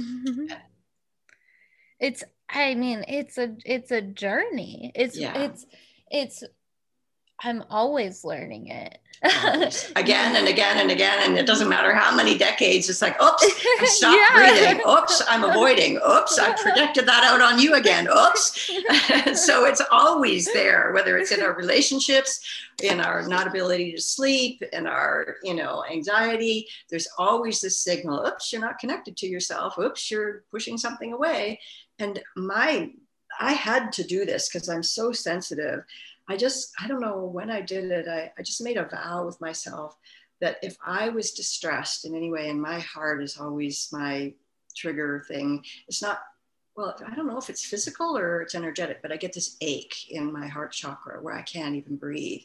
[1.99, 4.91] it's I mean, it's a it's a journey.
[4.95, 5.37] It's yeah.
[5.37, 5.65] it's
[6.09, 6.43] it's
[7.43, 8.99] I'm always learning it.
[9.95, 11.19] again and again and again.
[11.23, 12.89] And it doesn't matter how many decades.
[12.89, 13.43] It's like, oops,
[13.79, 14.35] I stopped yeah.
[14.35, 14.81] breathing.
[14.87, 15.97] Oops, I'm avoiding.
[15.97, 18.07] Oops, I projected that out on you again.
[18.07, 18.71] Oops.
[19.45, 22.41] so it's always there, whether it's in our relationships,
[22.81, 26.67] in our not ability to sleep, in our, you know, anxiety.
[26.89, 28.25] There's always this signal.
[28.25, 29.77] Oops, you're not connected to yourself.
[29.77, 31.59] Oops, you're pushing something away.
[31.99, 32.91] And my
[33.39, 35.83] I had to do this because I'm so sensitive.
[36.27, 39.25] I just, I don't know when I did it, I, I just made a vow
[39.25, 39.97] with myself
[40.39, 44.33] that if I was distressed in any way, and my heart is always my
[44.75, 46.19] trigger thing, it's not,
[46.75, 50.09] well, I don't know if it's physical or it's energetic, but I get this ache
[50.09, 52.41] in my heart chakra where I can't even breathe.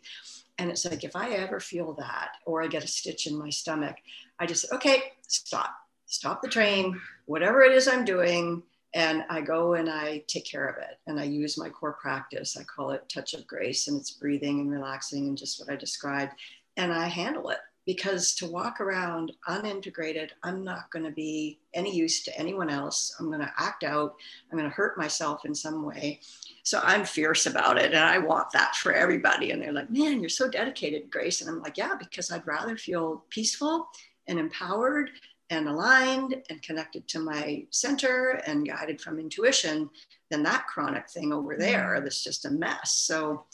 [0.58, 3.50] And it's like, if I ever feel that, or I get a stitch in my
[3.50, 3.96] stomach,
[4.38, 5.74] I just, okay, stop,
[6.06, 8.62] stop the train, whatever it is I'm doing,
[8.96, 10.98] and I go and I take care of it.
[11.06, 12.56] And I use my core practice.
[12.56, 15.76] I call it touch of grace, and it's breathing and relaxing and just what I
[15.76, 16.32] described.
[16.78, 21.94] And I handle it because to walk around unintegrated, I'm not going to be any
[21.94, 23.14] use to anyone else.
[23.20, 24.14] I'm going to act out.
[24.50, 26.20] I'm going to hurt myself in some way.
[26.62, 27.92] So I'm fierce about it.
[27.92, 29.50] And I want that for everybody.
[29.50, 31.42] And they're like, man, you're so dedicated, Grace.
[31.42, 33.88] And I'm like, yeah, because I'd rather feel peaceful
[34.26, 35.10] and empowered
[35.50, 39.88] and aligned and connected to my center and guided from intuition
[40.30, 41.62] than that chronic thing over mm-hmm.
[41.62, 43.44] there that's just a mess so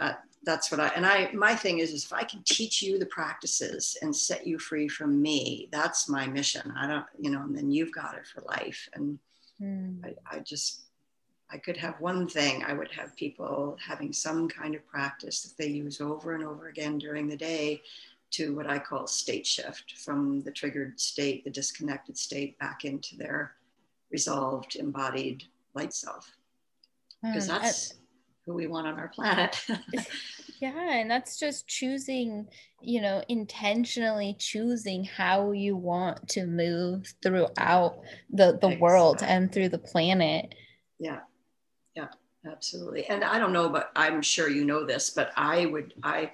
[0.00, 0.12] uh,
[0.44, 3.06] that's what i and i my thing is, is if i can teach you the
[3.06, 7.56] practices and set you free from me that's my mission i don't you know and
[7.56, 9.18] then you've got it for life and
[9.60, 9.98] mm.
[10.04, 10.82] I, I just
[11.50, 15.56] I could have one thing, I would have people having some kind of practice that
[15.56, 17.80] they use over and over again during the day
[18.30, 23.16] to what I call state shift from the triggered state, the disconnected state, back into
[23.16, 23.52] their
[24.10, 26.30] resolved, embodied light self.
[27.22, 27.94] Because mm, that's
[28.46, 29.64] who we want on our planet.
[30.60, 32.46] yeah, and that's just choosing,
[32.80, 38.00] you know, intentionally choosing how you want to move throughout
[38.30, 38.76] the, the exactly.
[38.78, 40.54] world and through the planet.
[40.98, 41.20] Yeah.
[41.94, 42.08] Yeah,
[42.46, 43.06] absolutely.
[43.06, 46.30] And I don't know, but I'm sure you know this, but I would, I,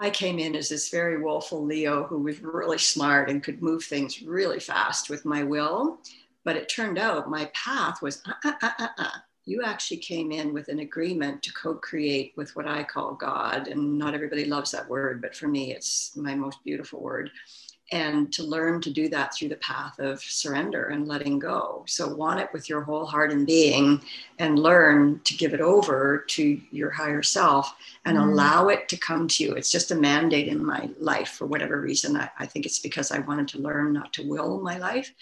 [0.00, 3.84] I came in as this very woeful Leo who was really smart and could move
[3.84, 5.98] things really fast with my will.
[6.42, 9.10] But it turned out my path was uh, uh, uh, uh, uh.
[9.44, 13.68] You actually came in with an agreement to co create with what I call God.
[13.68, 17.30] And not everybody loves that word, but for me, it's my most beautiful word
[17.92, 21.84] and to learn to do that through the path of surrender and letting go.
[21.86, 24.00] So, want it with your whole heart and being,
[24.38, 27.74] and learn to give it over to your higher self
[28.04, 28.22] and mm.
[28.22, 29.54] allow it to come to you.
[29.54, 32.16] It's just a mandate in my life for whatever reason.
[32.16, 35.12] I, I think it's because I wanted to learn not to will my life.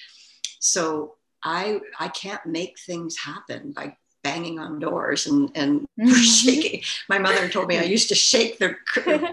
[0.61, 1.15] So,
[1.45, 3.97] I, I can't make things happen by
[4.29, 6.13] banging on doors and, and mm-hmm.
[6.13, 6.83] shaking.
[7.09, 8.77] My mother told me I used to shake the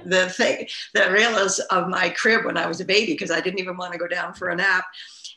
[0.06, 3.60] the thing, the railings of my crib when I was a baby because I didn't
[3.60, 4.86] even want to go down for a nap.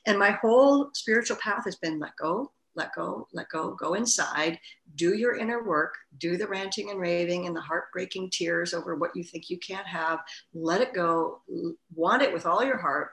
[0.06, 4.58] And my whole spiritual path has been let go, let go, let go, go inside,
[4.94, 9.14] do your inner work, do the ranting and raving and the heartbreaking tears over what
[9.16, 10.20] you think you can't have,
[10.54, 11.42] let it go,
[11.94, 13.10] want it with all your heart,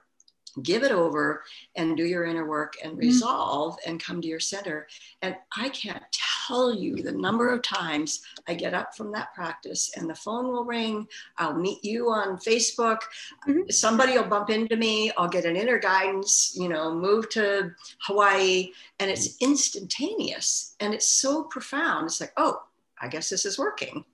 [0.63, 1.43] give it over
[1.75, 2.99] and do your inner work and mm.
[2.99, 3.89] resolve mm.
[3.89, 4.87] and come to your center.
[5.21, 6.03] And I can't
[6.47, 10.47] tell you the number of times I get up from that practice and the phone
[10.47, 11.07] will ring.
[11.37, 12.99] I'll meet you on Facebook.
[13.47, 13.69] Mm-hmm.
[13.69, 15.11] Somebody will bump into me.
[15.17, 18.71] I'll get an inner guidance, you know, move to Hawaii.
[18.99, 22.05] And it's instantaneous and it's so profound.
[22.05, 22.63] It's like, oh,
[22.99, 24.05] I guess this is working.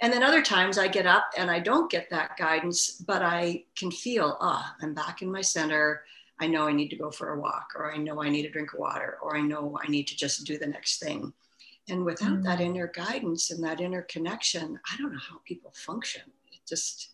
[0.00, 3.64] And then other times I get up and I don't get that guidance, but I
[3.76, 6.04] can feel, ah, oh, I'm back in my center.
[6.38, 8.50] I know I need to go for a walk, or I know I need a
[8.50, 11.32] drink of water, or I know I need to just do the next thing.
[11.88, 12.42] And without mm-hmm.
[12.42, 16.22] that inner guidance and that inner connection, I don't know how people function.
[16.52, 17.10] It just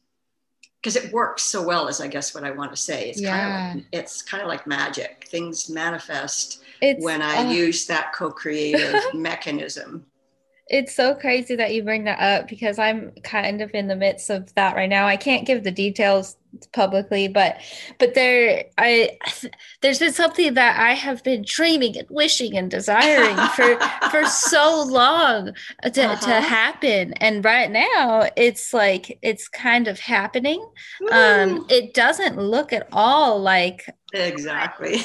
[0.82, 3.08] because it works so well is I guess what I want to say.
[3.08, 3.30] It's yeah.
[3.30, 5.26] kind of like, it's kind of like magic.
[5.30, 10.04] Things manifest it's, when I uh, use that co-creative mechanism
[10.68, 14.30] it's so crazy that you bring that up because I'm kind of in the midst
[14.30, 15.06] of that right now.
[15.06, 16.36] I can't give the details
[16.72, 17.60] publicly, but
[17.98, 19.18] but there I
[19.82, 23.78] there's been something that I have been dreaming and wishing and desiring for
[24.10, 25.52] for so long
[25.82, 26.26] to, uh-huh.
[26.26, 27.12] to happen.
[27.14, 30.66] And right now it's like it's kind of happening.
[31.10, 33.84] Um it doesn't look at all like
[34.14, 34.94] Exactly.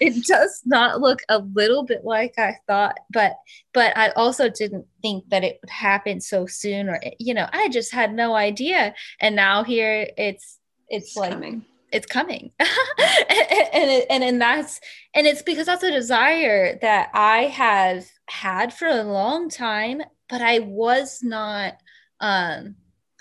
[0.00, 3.36] it does not look a little bit like I thought, but
[3.72, 7.68] but I also didn't think that it would happen so soon or you know, I
[7.68, 8.94] just had no idea.
[9.20, 10.58] And now here it's
[10.88, 11.64] it's, it's like coming.
[11.92, 12.50] it's coming.
[12.58, 14.80] and and, and and that's
[15.14, 20.42] and it's because that's a desire that I have had for a long time but
[20.42, 21.76] I was not
[22.20, 22.74] um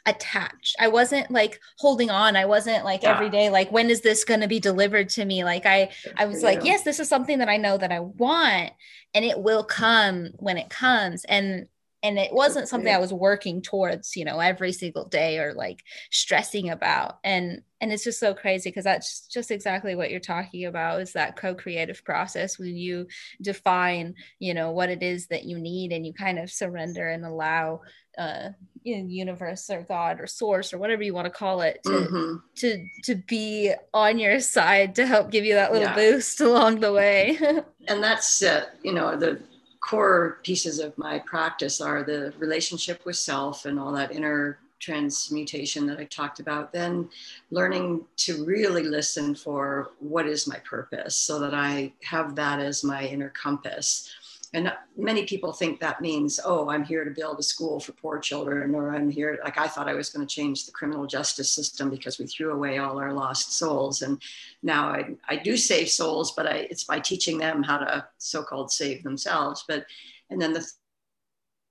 [0.05, 0.75] attached.
[0.79, 2.35] I wasn't like holding on.
[2.35, 3.13] I wasn't like yeah.
[3.13, 5.43] every day like when is this going to be delivered to me?
[5.43, 8.71] Like I I was like, yes, this is something that I know that I want
[9.13, 11.23] and it will come when it comes.
[11.25, 11.67] And
[12.05, 15.83] and it wasn't something I was working towards, you know, every single day or like
[16.11, 17.17] stressing about.
[17.23, 21.13] And and it's just so crazy because that's just exactly what you're talking about is
[21.13, 23.07] that co-creative process when you
[23.41, 27.25] define, you know, what it is that you need and you kind of surrender and
[27.25, 27.81] allow
[28.19, 28.49] uh
[28.83, 31.89] you know, universe or God or source or whatever you want to call it to
[31.89, 32.35] mm-hmm.
[32.57, 35.95] to to be on your side to help give you that little yeah.
[35.95, 37.39] boost along the way.
[37.87, 39.41] and that's uh, you know the
[39.85, 45.85] core pieces of my practice are the relationship with self and all that inner transmutation
[45.85, 47.07] that I talked about, then
[47.51, 52.83] learning to really listen for what is my purpose so that I have that as
[52.83, 54.09] my inner compass.
[54.55, 58.19] And many people think that means, oh, I'm here to build a school for poor
[58.19, 61.51] children, or I'm here, like I thought I was going to change the criminal justice
[61.51, 64.01] system because we threw away all our lost souls.
[64.01, 64.21] And
[64.63, 68.43] now I, I do save souls, but I, it's by teaching them how to so
[68.43, 69.65] called save themselves.
[69.67, 69.85] But,
[70.29, 70.65] and then the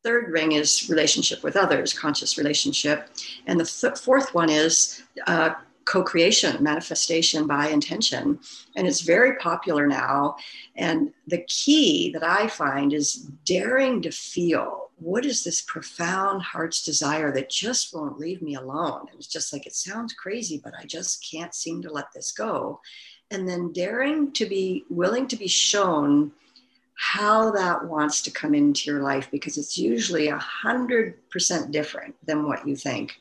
[0.03, 3.09] third ring is relationship with others, conscious relationship.
[3.47, 5.55] And the th- fourth one is uh,
[5.85, 8.39] co-creation manifestation by intention.
[8.77, 10.37] And it's very popular now.
[10.77, 16.85] And the key that i find is daring to feel what is this profound heart's
[16.85, 19.07] desire that just won't leave me alone?
[19.11, 22.33] And it's just like it sounds crazy but i just can't seem to let this
[22.33, 22.81] go.
[23.31, 26.33] And then daring to be willing to be shown
[26.97, 32.15] how that wants to come into your life because it's usually a hundred percent different
[32.25, 33.19] than what you think.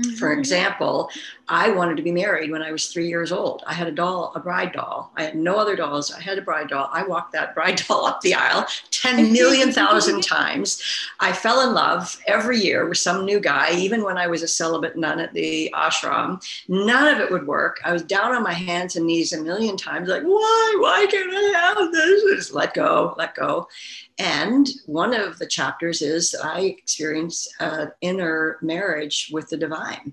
[0.00, 0.14] Mm-hmm.
[0.16, 1.10] For example,
[1.48, 3.62] I wanted to be married when I was three years old.
[3.66, 5.12] I had a doll, a bride doll.
[5.16, 6.12] I had no other dolls.
[6.12, 6.90] I had a bride doll.
[6.92, 10.82] I walked that bride doll up the aisle 10 million thousand times.
[11.20, 14.48] I fell in love every year with some new guy, even when I was a
[14.48, 16.42] celibate nun at the ashram.
[16.68, 17.80] None of it would work.
[17.84, 20.76] I was down on my hands and knees a million times, like, why?
[20.80, 22.22] Why can't I have this?
[22.36, 23.68] Just let go, let go.
[24.18, 30.12] And one of the chapters is I experienced an inner marriage with the divine.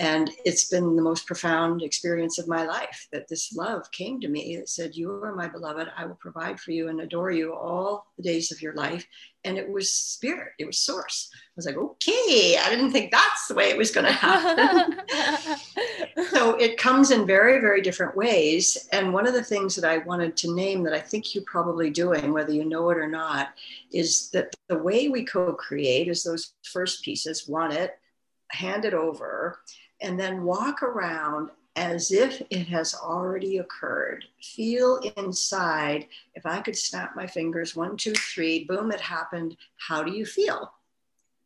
[0.00, 4.28] And it's been the most profound experience of my life that this love came to
[4.28, 5.88] me that said, You are my beloved.
[5.96, 9.06] I will provide for you and adore you all the days of your life.
[9.44, 11.30] And it was spirit, it was source.
[11.32, 14.98] I was like, Okay, I didn't think that's the way it was going to happen.
[16.30, 18.88] so it comes in very, very different ways.
[18.90, 21.90] And one of the things that I wanted to name that I think you're probably
[21.90, 23.50] doing, whether you know it or not,
[23.92, 27.92] is that the way we co create is those first pieces want it,
[28.50, 29.60] hand it over
[30.04, 34.24] and then walk around as if it has already occurred.
[34.40, 36.06] Feel inside.
[36.34, 39.56] If I could snap my fingers, one, two, three, boom, it happened.
[39.76, 40.72] How do you feel?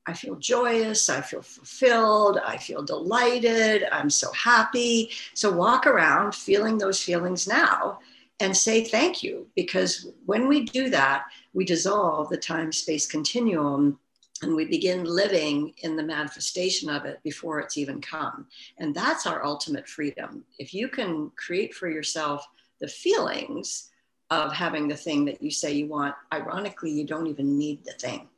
[0.06, 1.08] I feel joyous.
[1.08, 2.40] I feel fulfilled.
[2.44, 3.84] I feel delighted.
[3.92, 5.10] I'm so happy.
[5.34, 8.00] So walk around feeling those feelings now
[8.40, 9.46] and say thank you.
[9.54, 13.98] Because when we do that, we dissolve the time space continuum
[14.42, 18.46] and we begin living in the manifestation of it before it's even come.
[18.78, 20.44] And that's our ultimate freedom.
[20.58, 22.46] If you can create for yourself
[22.80, 23.90] the feelings
[24.30, 27.92] of having the thing that you say you want, ironically, you don't even need the
[27.92, 28.28] thing.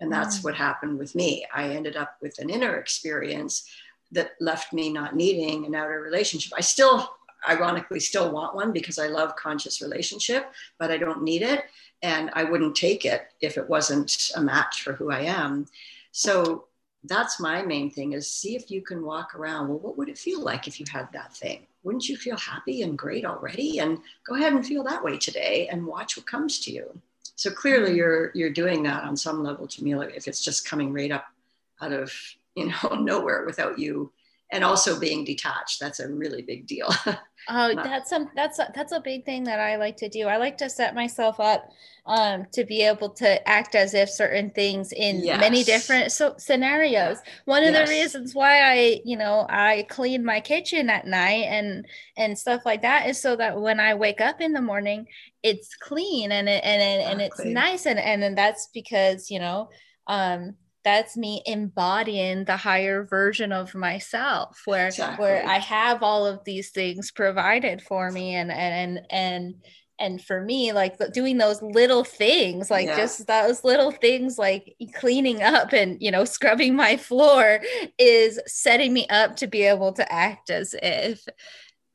[0.00, 0.44] And that's mm.
[0.44, 1.46] what happened with me.
[1.54, 3.68] I ended up with an inner experience
[4.12, 6.52] that left me not needing an outer relationship.
[6.56, 7.08] I still,
[7.48, 11.64] ironically, still want one because I love conscious relationship, but I don't need it
[12.02, 15.66] and I wouldn't take it if it wasn't a match for who I am.
[16.12, 16.64] So
[17.04, 19.68] that's my main thing is see if you can walk around.
[19.68, 21.66] Well, what would it feel like if you had that thing?
[21.82, 23.78] Wouldn't you feel happy and great already?
[23.78, 27.00] And go ahead and feel that way today and watch what comes to you.
[27.36, 27.96] So clearly mm-hmm.
[27.96, 31.24] you're you're doing that on some level, Djemilah, if it's just coming right up
[31.80, 32.12] out of
[32.54, 34.12] you know nowhere without you
[34.52, 36.88] and also being detached that's a really big deal
[37.48, 40.36] oh that's some that's a, that's a big thing that i like to do i
[40.36, 41.68] like to set myself up
[42.06, 45.38] um, to be able to act as if certain things in yes.
[45.38, 47.88] many different so- scenarios one of yes.
[47.88, 51.86] the reasons why i you know i clean my kitchen at night and
[52.16, 55.06] and stuff like that is so that when i wake up in the morning
[55.42, 59.38] it's clean and it and it, and it's nice and and then that's because you
[59.38, 59.68] know
[60.06, 60.54] um
[60.84, 65.22] that's me embodying the higher version of myself where exactly.
[65.22, 69.54] where i have all of these things provided for me and and and
[70.00, 72.96] and for me like doing those little things like yeah.
[72.96, 77.60] just those little things like cleaning up and you know scrubbing my floor
[77.98, 81.24] is setting me up to be able to act as if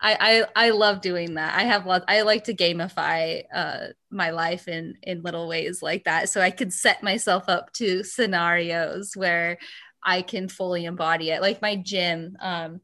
[0.06, 1.58] I, I I love doing that.
[1.58, 2.06] I have lots.
[2.08, 6.51] I like to gamify uh, my life in in little ways like that, so I
[6.51, 9.58] can set myself up to scenarios where
[10.03, 11.41] I can fully embody it.
[11.41, 12.82] Like my gym um,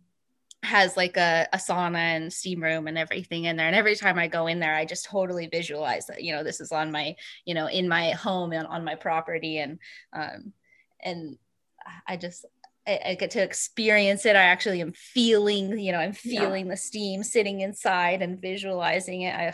[0.64, 4.18] has like a, a sauna and steam room and everything in there, and every time
[4.18, 6.24] I go in there, I just totally visualize that.
[6.24, 7.16] You know, this is on my
[7.46, 9.78] you know in my home and on my property, and
[10.12, 10.54] um,
[11.04, 11.38] and
[12.08, 12.46] I just
[13.06, 14.36] I, get to experience it.
[14.36, 16.72] I actually am feeling, you know, I'm feeling yeah.
[16.72, 19.36] the steam sitting inside and visualizing it.
[19.36, 19.54] I,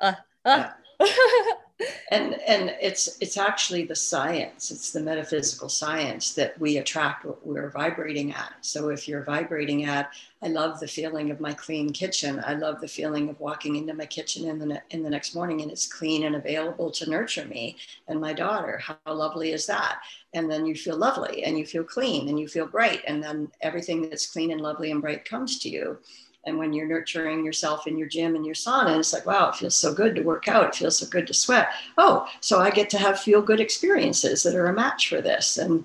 [0.00, 0.14] uh,
[0.44, 0.68] uh.
[1.00, 1.12] Yeah.
[2.10, 7.46] and and it's it's actually the science it's the metaphysical science that we attract what
[7.46, 8.54] we're vibrating at.
[8.60, 10.10] So if you're vibrating at
[10.42, 12.42] i love the feeling of my clean kitchen.
[12.44, 15.62] I love the feeling of walking into my kitchen in the in the next morning
[15.62, 17.76] and it's clean and available to nurture me
[18.08, 18.78] and my daughter.
[18.78, 20.00] How lovely is that?
[20.34, 23.50] And then you feel lovely and you feel clean and you feel bright and then
[23.60, 25.98] everything that's clean and lovely and bright comes to you
[26.44, 29.56] and when you're nurturing yourself in your gym and your sauna, it's like, wow, it
[29.56, 30.68] feels so good to work out.
[30.68, 31.68] It feels so good to sweat.
[31.98, 35.58] Oh, so I get to have feel good experiences that are a match for this.
[35.58, 35.84] And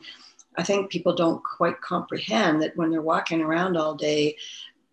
[0.57, 4.35] I think people don't quite comprehend that when they're walking around all day,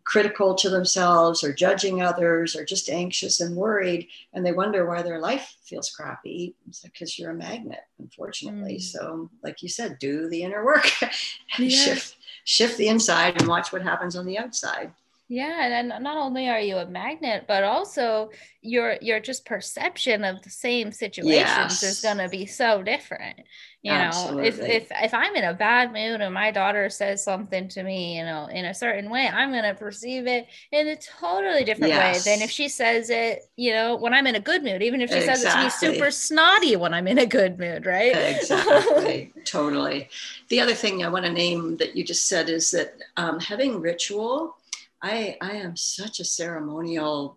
[0.04, 5.00] critical to themselves or judging others or just anxious and worried, and they wonder why
[5.00, 6.54] their life feels crappy.
[6.68, 8.76] It's because you're a magnet, unfortunately.
[8.76, 8.82] Mm.
[8.82, 10.90] So, like you said, do the inner work,
[11.58, 11.68] yeah.
[11.68, 14.92] shift shift the inside and watch what happens on the outside.
[15.28, 20.42] Yeah, and not only are you a magnet, but also your your just perception of
[20.42, 21.82] the same situations yes.
[21.82, 23.40] is going to be so different.
[23.80, 24.42] You Absolutely.
[24.42, 27.82] know, if if if I'm in a bad mood and my daughter says something to
[27.82, 31.64] me, you know, in a certain way, I'm going to perceive it in a totally
[31.64, 32.26] different yes.
[32.26, 34.82] way than if she says it, you know, when I'm in a good mood.
[34.82, 35.44] Even if she exactly.
[35.44, 38.14] says it to me super snotty when I'm in a good mood, right?
[38.14, 40.10] Exactly, totally.
[40.48, 43.80] The other thing I want to name that you just said is that um, having
[43.80, 44.56] ritual
[45.04, 47.36] I, I am such a ceremonial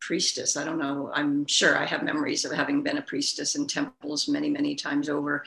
[0.00, 0.56] priestess.
[0.56, 1.10] I don't know.
[1.12, 5.08] I'm sure I have memories of having been a priestess in temples many, many times
[5.08, 5.44] over.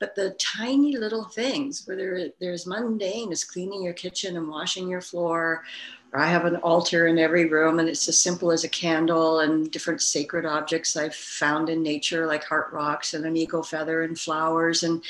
[0.00, 5.02] But the tiny little things, whether there's mundane as cleaning your kitchen and washing your
[5.02, 5.64] floor,
[6.12, 9.40] or I have an altar in every room and it's as simple as a candle
[9.40, 14.02] and different sacred objects I've found in nature, like heart rocks and an eagle feather
[14.02, 14.82] and flowers.
[14.82, 15.04] And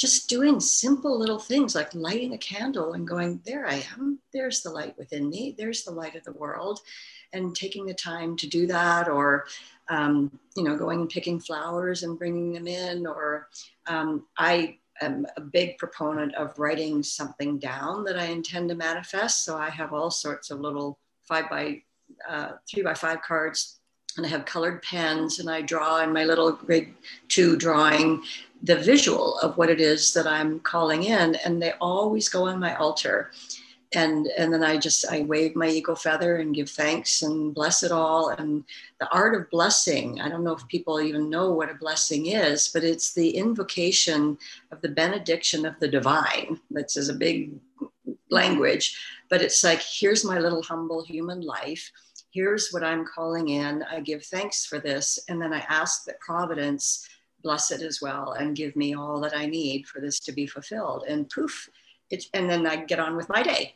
[0.00, 4.18] just doing simple little things like lighting a candle and going, There I am.
[4.32, 5.54] There's the light within me.
[5.56, 6.80] There's the light of the world.
[7.34, 9.46] And taking the time to do that, or,
[9.88, 13.06] um, you know, going and picking flowers and bringing them in.
[13.06, 13.48] Or
[13.86, 19.44] um, I am a big proponent of writing something down that I intend to manifest.
[19.44, 21.82] So I have all sorts of little five by
[22.28, 23.79] uh, three by five cards
[24.16, 26.94] and I have colored pens and I draw in my little grade
[27.28, 28.22] two drawing
[28.62, 32.60] the visual of what it is that I'm calling in, and they always go on
[32.60, 33.30] my altar.
[33.92, 37.82] And, and then I just I wave my eagle feather and give thanks and bless
[37.82, 38.28] it all.
[38.28, 38.62] And
[39.00, 42.68] the art of blessing, I don't know if people even know what a blessing is,
[42.72, 44.38] but it's the invocation
[44.70, 46.60] of the benediction of the divine.
[46.70, 47.58] That's as a big
[48.30, 48.96] language,
[49.28, 51.90] but it's like, here's my little humble human life.
[52.32, 53.82] Here's what I'm calling in.
[53.82, 55.18] I give thanks for this.
[55.28, 57.08] And then I ask that Providence
[57.42, 60.46] bless it as well and give me all that I need for this to be
[60.46, 61.04] fulfilled.
[61.08, 61.68] And poof,
[62.10, 63.74] it's, and then I get on with my day.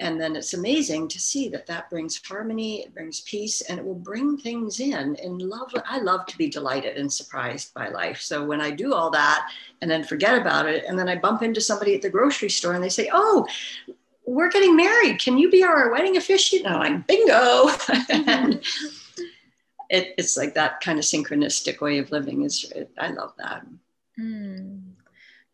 [0.00, 3.84] And then it's amazing to see that that brings harmony, it brings peace, and it
[3.84, 5.16] will bring things in.
[5.22, 8.20] And love, I love to be delighted and surprised by life.
[8.20, 9.52] So when I do all that
[9.82, 12.74] and then forget about it, and then I bump into somebody at the grocery store
[12.74, 13.46] and they say, "Oh,
[14.26, 15.20] we're getting married.
[15.20, 17.70] Can you be our wedding officiant?" And I'm like, "Bingo!"
[18.10, 18.62] and,
[19.90, 23.66] it, it's like that kind of synchronistic way of living is i love that
[24.18, 24.80] mm.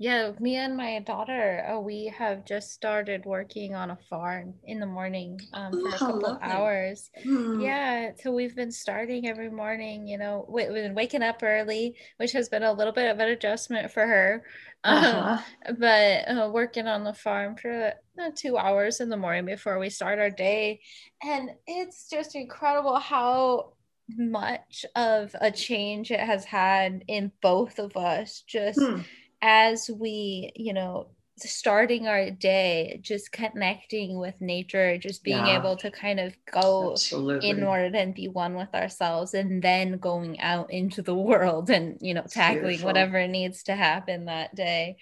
[0.01, 4.81] Yeah me and my daughter uh, we have just started working on a farm in
[4.81, 7.63] the morning um, for Ooh, a couple of hours mm.
[7.63, 11.95] yeah so we've been starting every morning you know we, have been waking up early
[12.17, 14.43] which has been a little bit of an adjustment for her
[14.85, 15.43] um, uh-huh.
[15.69, 19.79] um, but uh, working on the farm for uh, two hours in the morning before
[19.79, 20.81] we start our day
[21.23, 23.75] and it's just incredible how
[24.17, 29.01] much of a change it has had in both of us just hmm.
[29.43, 35.59] As we you know starting our day just connecting with nature just being yeah.
[35.59, 37.49] able to kind of go Absolutely.
[37.49, 42.15] inward and be one with ourselves and then going out into the world and you
[42.15, 42.87] know tackling Beautiful.
[42.87, 44.97] whatever needs to happen that day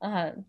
[0.00, 0.44] um,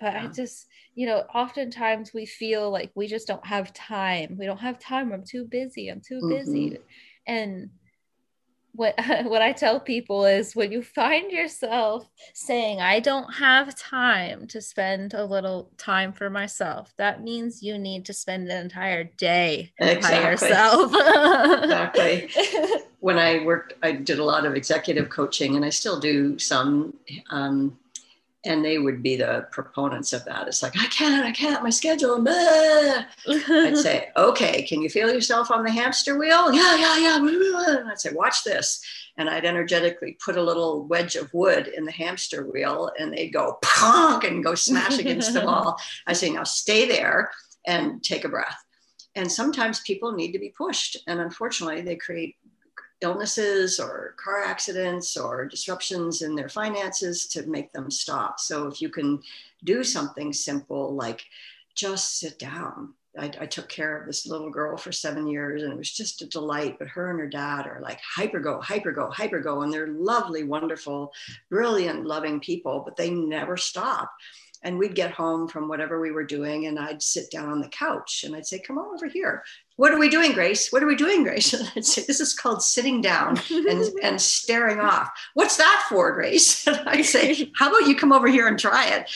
[0.00, 0.24] but yeah.
[0.24, 4.58] i just you know oftentimes we feel like we just don't have time we don't
[4.58, 6.30] have time i'm too busy i'm too mm-hmm.
[6.30, 6.78] busy
[7.26, 7.70] and
[8.76, 14.46] what what I tell people is when you find yourself saying I don't have time
[14.48, 19.04] to spend a little time for myself, that means you need to spend an entire
[19.04, 20.10] day exactly.
[20.10, 20.92] by yourself.
[21.62, 22.30] exactly.
[23.00, 26.94] When I worked, I did a lot of executive coaching, and I still do some.
[27.30, 27.78] Um,
[28.46, 30.46] and they would be the proponents of that.
[30.46, 32.22] It's like, I can't, I can't, my schedule.
[32.22, 33.04] Blah.
[33.28, 36.52] I'd say, okay, can you feel yourself on the hamster wheel?
[36.52, 37.16] Yeah, yeah, yeah.
[37.16, 38.80] And I'd say, watch this.
[39.18, 43.30] And I'd energetically put a little wedge of wood in the hamster wheel and they'd
[43.30, 45.78] go punk and go smash against the wall.
[46.06, 47.30] I say, now stay there
[47.66, 48.62] and take a breath.
[49.14, 50.98] And sometimes people need to be pushed.
[51.06, 52.36] And unfortunately, they create
[53.02, 58.40] illnesses or car accidents or disruptions in their finances to make them stop.
[58.40, 59.20] So if you can
[59.64, 61.24] do something simple like
[61.74, 62.94] just sit down.
[63.18, 66.20] I, I, took care of this little girl for seven years and it was just
[66.20, 66.76] a delight.
[66.78, 69.62] But her and her dad are like hyper go, hyper go, hyper go.
[69.62, 71.12] And they're lovely, wonderful,
[71.48, 74.12] brilliant, loving people, but they never stop.
[74.66, 77.68] And we'd get home from whatever we were doing, and I'd sit down on the
[77.68, 79.42] couch and I'd say, Come on over here
[79.76, 80.72] what are we doing, Grace?
[80.72, 81.52] What are we doing, Grace?
[81.56, 85.10] And I'd say, this is called sitting down and, and staring off.
[85.34, 86.66] What's that for, Grace?
[86.76, 89.10] And I'd say, how about you come over here and try it?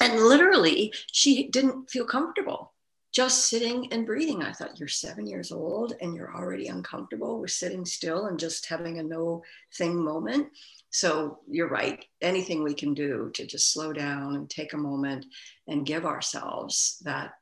[0.00, 2.72] And literally, she didn't feel comfortable
[3.12, 4.42] just sitting and breathing.
[4.42, 8.66] I thought, you're seven years old and you're already uncomfortable with sitting still and just
[8.66, 9.42] having a no
[9.76, 10.48] thing moment.
[10.92, 12.04] So you're right.
[12.20, 15.26] Anything we can do to just slow down and take a moment
[15.66, 17.32] and give ourselves that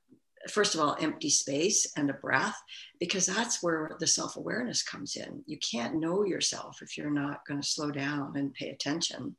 [0.49, 2.57] first of all, empty space and a breath,
[2.99, 5.43] because that's where the self awareness comes in.
[5.47, 9.37] You can't know yourself if you're not going to slow down and pay attention.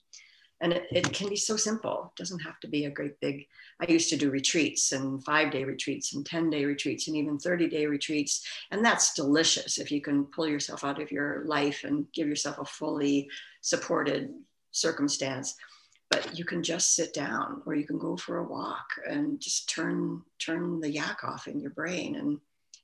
[0.62, 2.12] And it, it, can be so simple.
[2.14, 3.48] It doesn't have to be a great big.
[3.82, 7.40] I used to do retreats and five day retreats and 10 day retreats and even
[7.40, 8.46] 30 day retreats.
[8.70, 12.60] And that's delicious if you can pull yourself out of your life and give yourself
[12.60, 13.28] a fully
[13.62, 14.30] supported
[14.72, 15.56] circumstance
[16.12, 19.70] but you can just sit down or you can go for a walk and just
[19.70, 22.40] turn turn the yak off in your brain and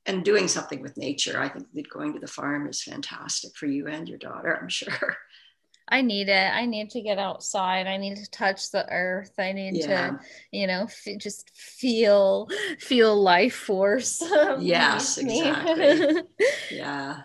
[0.05, 3.67] and doing something with nature i think that going to the farm is fantastic for
[3.67, 5.17] you and your daughter i'm sure
[5.89, 6.53] I need it.
[6.53, 7.88] I need to get outside.
[7.88, 9.33] I need to touch the earth.
[9.39, 10.09] I need yeah.
[10.09, 10.19] to,
[10.51, 14.21] you know, f- just feel feel life force.
[14.59, 16.23] yes, exactly.
[16.71, 17.21] yeah.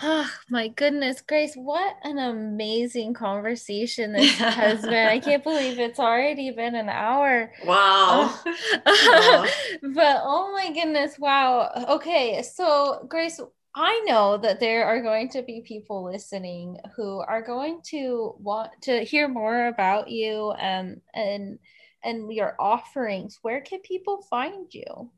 [0.00, 5.06] Oh my goodness, Grace, what an amazing conversation this has been.
[5.06, 7.52] I can't believe it's already been an hour.
[7.66, 8.34] Wow.
[8.86, 9.46] wow.
[9.82, 11.70] but oh my goodness, wow.
[11.90, 13.38] Okay, so Grace,
[13.74, 18.70] I know that there are going to be people listening who are going to want
[18.82, 21.58] to hear more about you and and
[22.04, 23.38] and your offerings.
[23.42, 25.10] Where can people find you?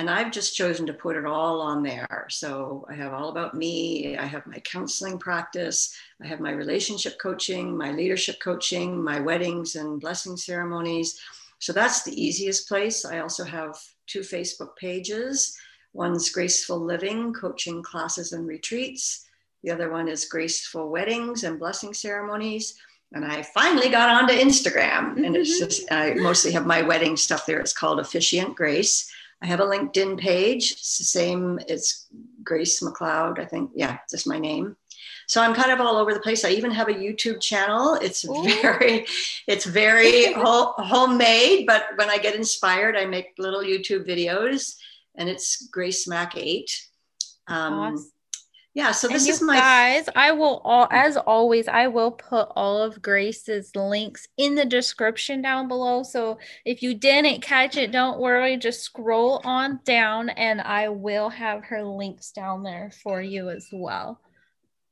[0.00, 3.54] and i've just chosen to put it all on there so i have all about
[3.54, 9.20] me i have my counseling practice i have my relationship coaching my leadership coaching my
[9.20, 11.20] weddings and blessing ceremonies
[11.58, 13.76] so that's the easiest place i also have
[14.10, 15.56] two Facebook pages.
[15.92, 19.26] One's Graceful Living, coaching classes and retreats.
[19.62, 22.76] The other one is Graceful Weddings and Blessing Ceremonies.
[23.12, 25.64] And I finally got onto Instagram, and it's mm-hmm.
[25.64, 27.58] just, I mostly have my wedding stuff there.
[27.58, 29.10] It's called Officiant Grace.
[29.42, 30.72] I have a LinkedIn page.
[30.72, 32.06] It's the same, it's
[32.44, 33.70] Grace MacLeod, I think.
[33.74, 34.76] Yeah, just my name.
[35.26, 36.44] So I'm kind of all over the place.
[36.44, 37.94] I even have a YouTube channel.
[37.94, 38.42] It's Ooh.
[38.42, 39.06] very,
[39.46, 44.76] it's very ho- homemade, but when I get inspired, I make little YouTube videos
[45.14, 46.88] and it's Grace Mac 8.
[47.46, 48.10] Um, awesome.
[48.72, 50.08] Yeah, so this is my guys.
[50.14, 55.42] I will all as always, I will put all of Grace's links in the description
[55.42, 56.04] down below.
[56.04, 61.30] So if you didn't catch it, don't worry, just scroll on down and I will
[61.30, 64.20] have her links down there for you as well.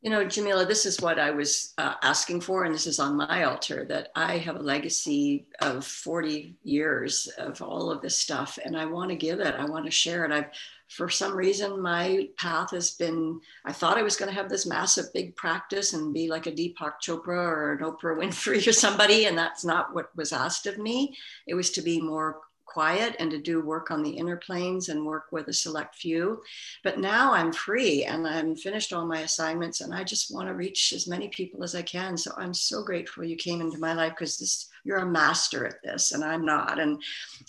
[0.00, 3.16] You know, Djemilah, this is what I was uh, asking for, and this is on
[3.16, 8.60] my altar that I have a legacy of 40 years of all of this stuff,
[8.64, 9.56] and I want to give it.
[9.56, 10.30] I want to share it.
[10.30, 10.50] I've,
[10.88, 13.40] for some reason, my path has been.
[13.64, 16.52] I thought I was going to have this massive, big practice and be like a
[16.52, 20.78] Deepak Chopra or an Oprah Winfrey or somebody, and that's not what was asked of
[20.78, 21.14] me.
[21.46, 25.04] It was to be more quiet and to do work on the inner planes and
[25.04, 26.40] work with a select few.
[26.84, 30.54] But now I'm free and I'm finished all my assignments and I just want to
[30.54, 32.16] reach as many people as I can.
[32.16, 35.82] So I'm so grateful you came into my life because this you're a master at
[35.84, 36.80] this and I'm not.
[36.80, 37.00] And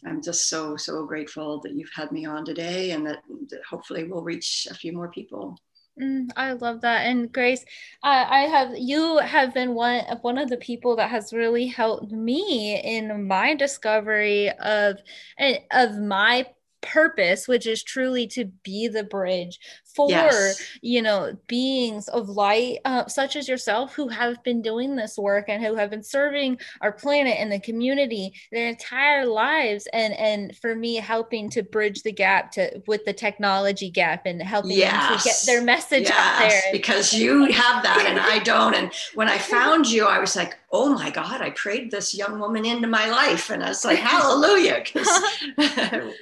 [0.06, 4.04] I'm just so, so grateful that you've had me on today and that, that hopefully
[4.04, 5.58] we'll reach a few more people.
[6.02, 7.06] Mm, I love that.
[7.06, 7.64] And Grace,
[8.04, 12.12] I have you have been one of one of the people that has really helped
[12.12, 15.00] me in my discovery of
[15.40, 16.46] eh, of my
[16.82, 19.60] purpose which is truly to be the bridge
[19.96, 20.62] for yes.
[20.82, 25.46] you know beings of light uh, such as yourself who have been doing this work
[25.48, 30.56] and who have been serving our planet and the community their entire lives and and
[30.58, 35.10] for me helping to bridge the gap to with the technology gap and helping yes.
[35.10, 36.14] them to get their message yes.
[36.14, 40.20] out there because you have that and I don't and when I found you I
[40.20, 43.70] was like oh my god I prayed this young woman into my life and I
[43.70, 44.84] was like hallelujah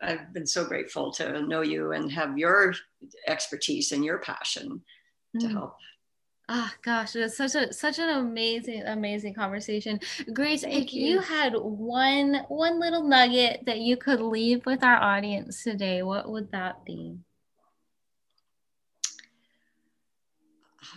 [0.00, 2.74] I've been so grateful to know you and have your
[3.26, 4.82] expertise and your passion
[5.36, 5.40] mm.
[5.40, 5.76] to help.
[6.48, 9.98] Ah, oh, gosh, it's such a such an amazing, amazing conversation.
[10.32, 11.06] Grace, Thank if you.
[11.06, 16.30] you had one one little nugget that you could leave with our audience today, what
[16.30, 17.18] would that be?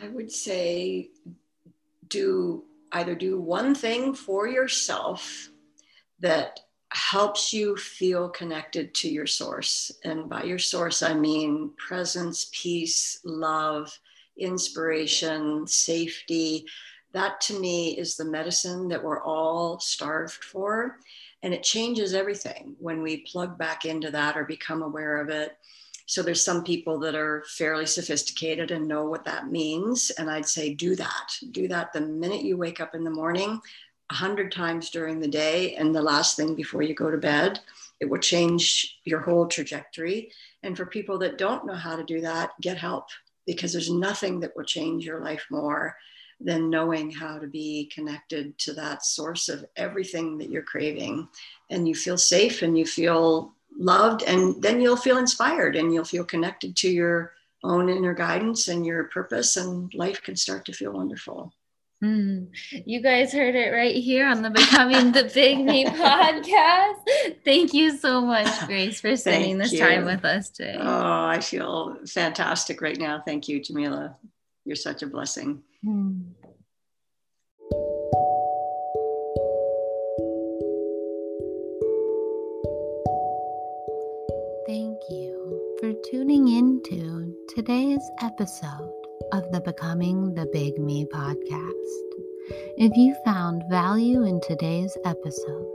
[0.02, 1.10] I would say
[2.08, 5.50] do either do one thing for yourself
[6.20, 6.60] that
[6.92, 9.92] helps you feel connected to your source.
[10.04, 13.98] And by your source, I mean presence, peace, love,
[14.38, 16.66] inspiration, safety.
[17.14, 20.98] That to me is the medicine that we're all starved for.
[21.44, 25.58] And it changes everything when we plug back into that or become aware of it.
[26.06, 30.10] So there's some people that are fairly sophisticated and know what that means.
[30.18, 31.34] And I'd say do that.
[31.52, 33.62] Do that the minute you wake up in the morning
[34.10, 37.60] a hundred times during the day and the last thing before you go to bed.
[38.00, 40.32] It will change your whole trajectory.
[40.64, 43.10] And for people that don't know how to do that, get help
[43.46, 45.96] because there's nothing that will change your life more
[46.40, 51.28] than knowing how to be connected to that source of everything that you're craving.
[51.70, 56.06] And you feel safe and you feel loved, and then you'll feel inspired and you'll
[56.06, 57.34] feel connected to your
[57.64, 61.54] own inner guidance and your purpose, and life can start to feel wonderful.
[62.04, 62.48] Mm,
[62.86, 67.00] you guys heard it right here on the Becoming the Big Me podcast.
[67.44, 69.80] Thank you so much, Grace, for spending this you.
[69.80, 70.78] time with us today.
[70.80, 73.22] Oh, I feel fantastic right now.
[73.26, 74.16] Thank you, Djemilah.
[74.64, 75.62] You're such a blessing.
[75.86, 76.24] Mm.
[84.66, 88.89] Thank you for tuning in to today's episode
[89.32, 92.10] of the Becoming the Big Me podcast.
[92.78, 95.68] If you found value in today's episode,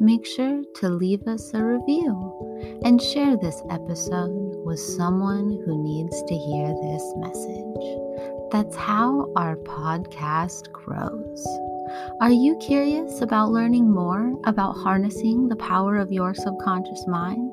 [0.00, 6.22] make sure to leave us a review and share this episode with someone who needs
[6.22, 7.98] to hear this message.
[8.50, 11.46] That's how our podcast grows.
[12.20, 17.52] Are you curious about learning more about harnessing the power of your subconscious mind?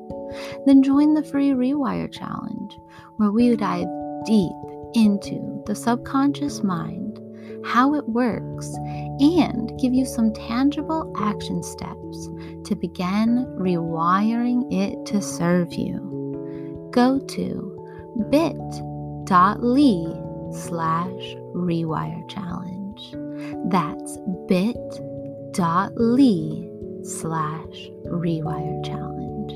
[0.64, 2.72] Then join the free Rewire Challenge,
[3.16, 3.88] where we dive
[4.24, 7.20] deep into the subconscious mind,
[7.64, 8.74] how it works,
[9.20, 12.28] and give you some tangible action steps
[12.64, 16.90] to begin rewiring it to serve you.
[16.92, 17.68] Go to
[18.30, 19.28] bit.ly
[20.52, 23.14] slash rewire challenge.
[23.70, 24.18] That's
[24.48, 25.08] bit.ly
[27.04, 29.52] slash rewire challenge.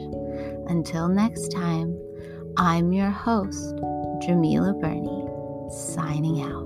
[0.69, 1.99] Until next time,
[2.57, 3.77] I'm your host,
[4.23, 5.26] Djemilah Birnie
[5.71, 6.66] signing out.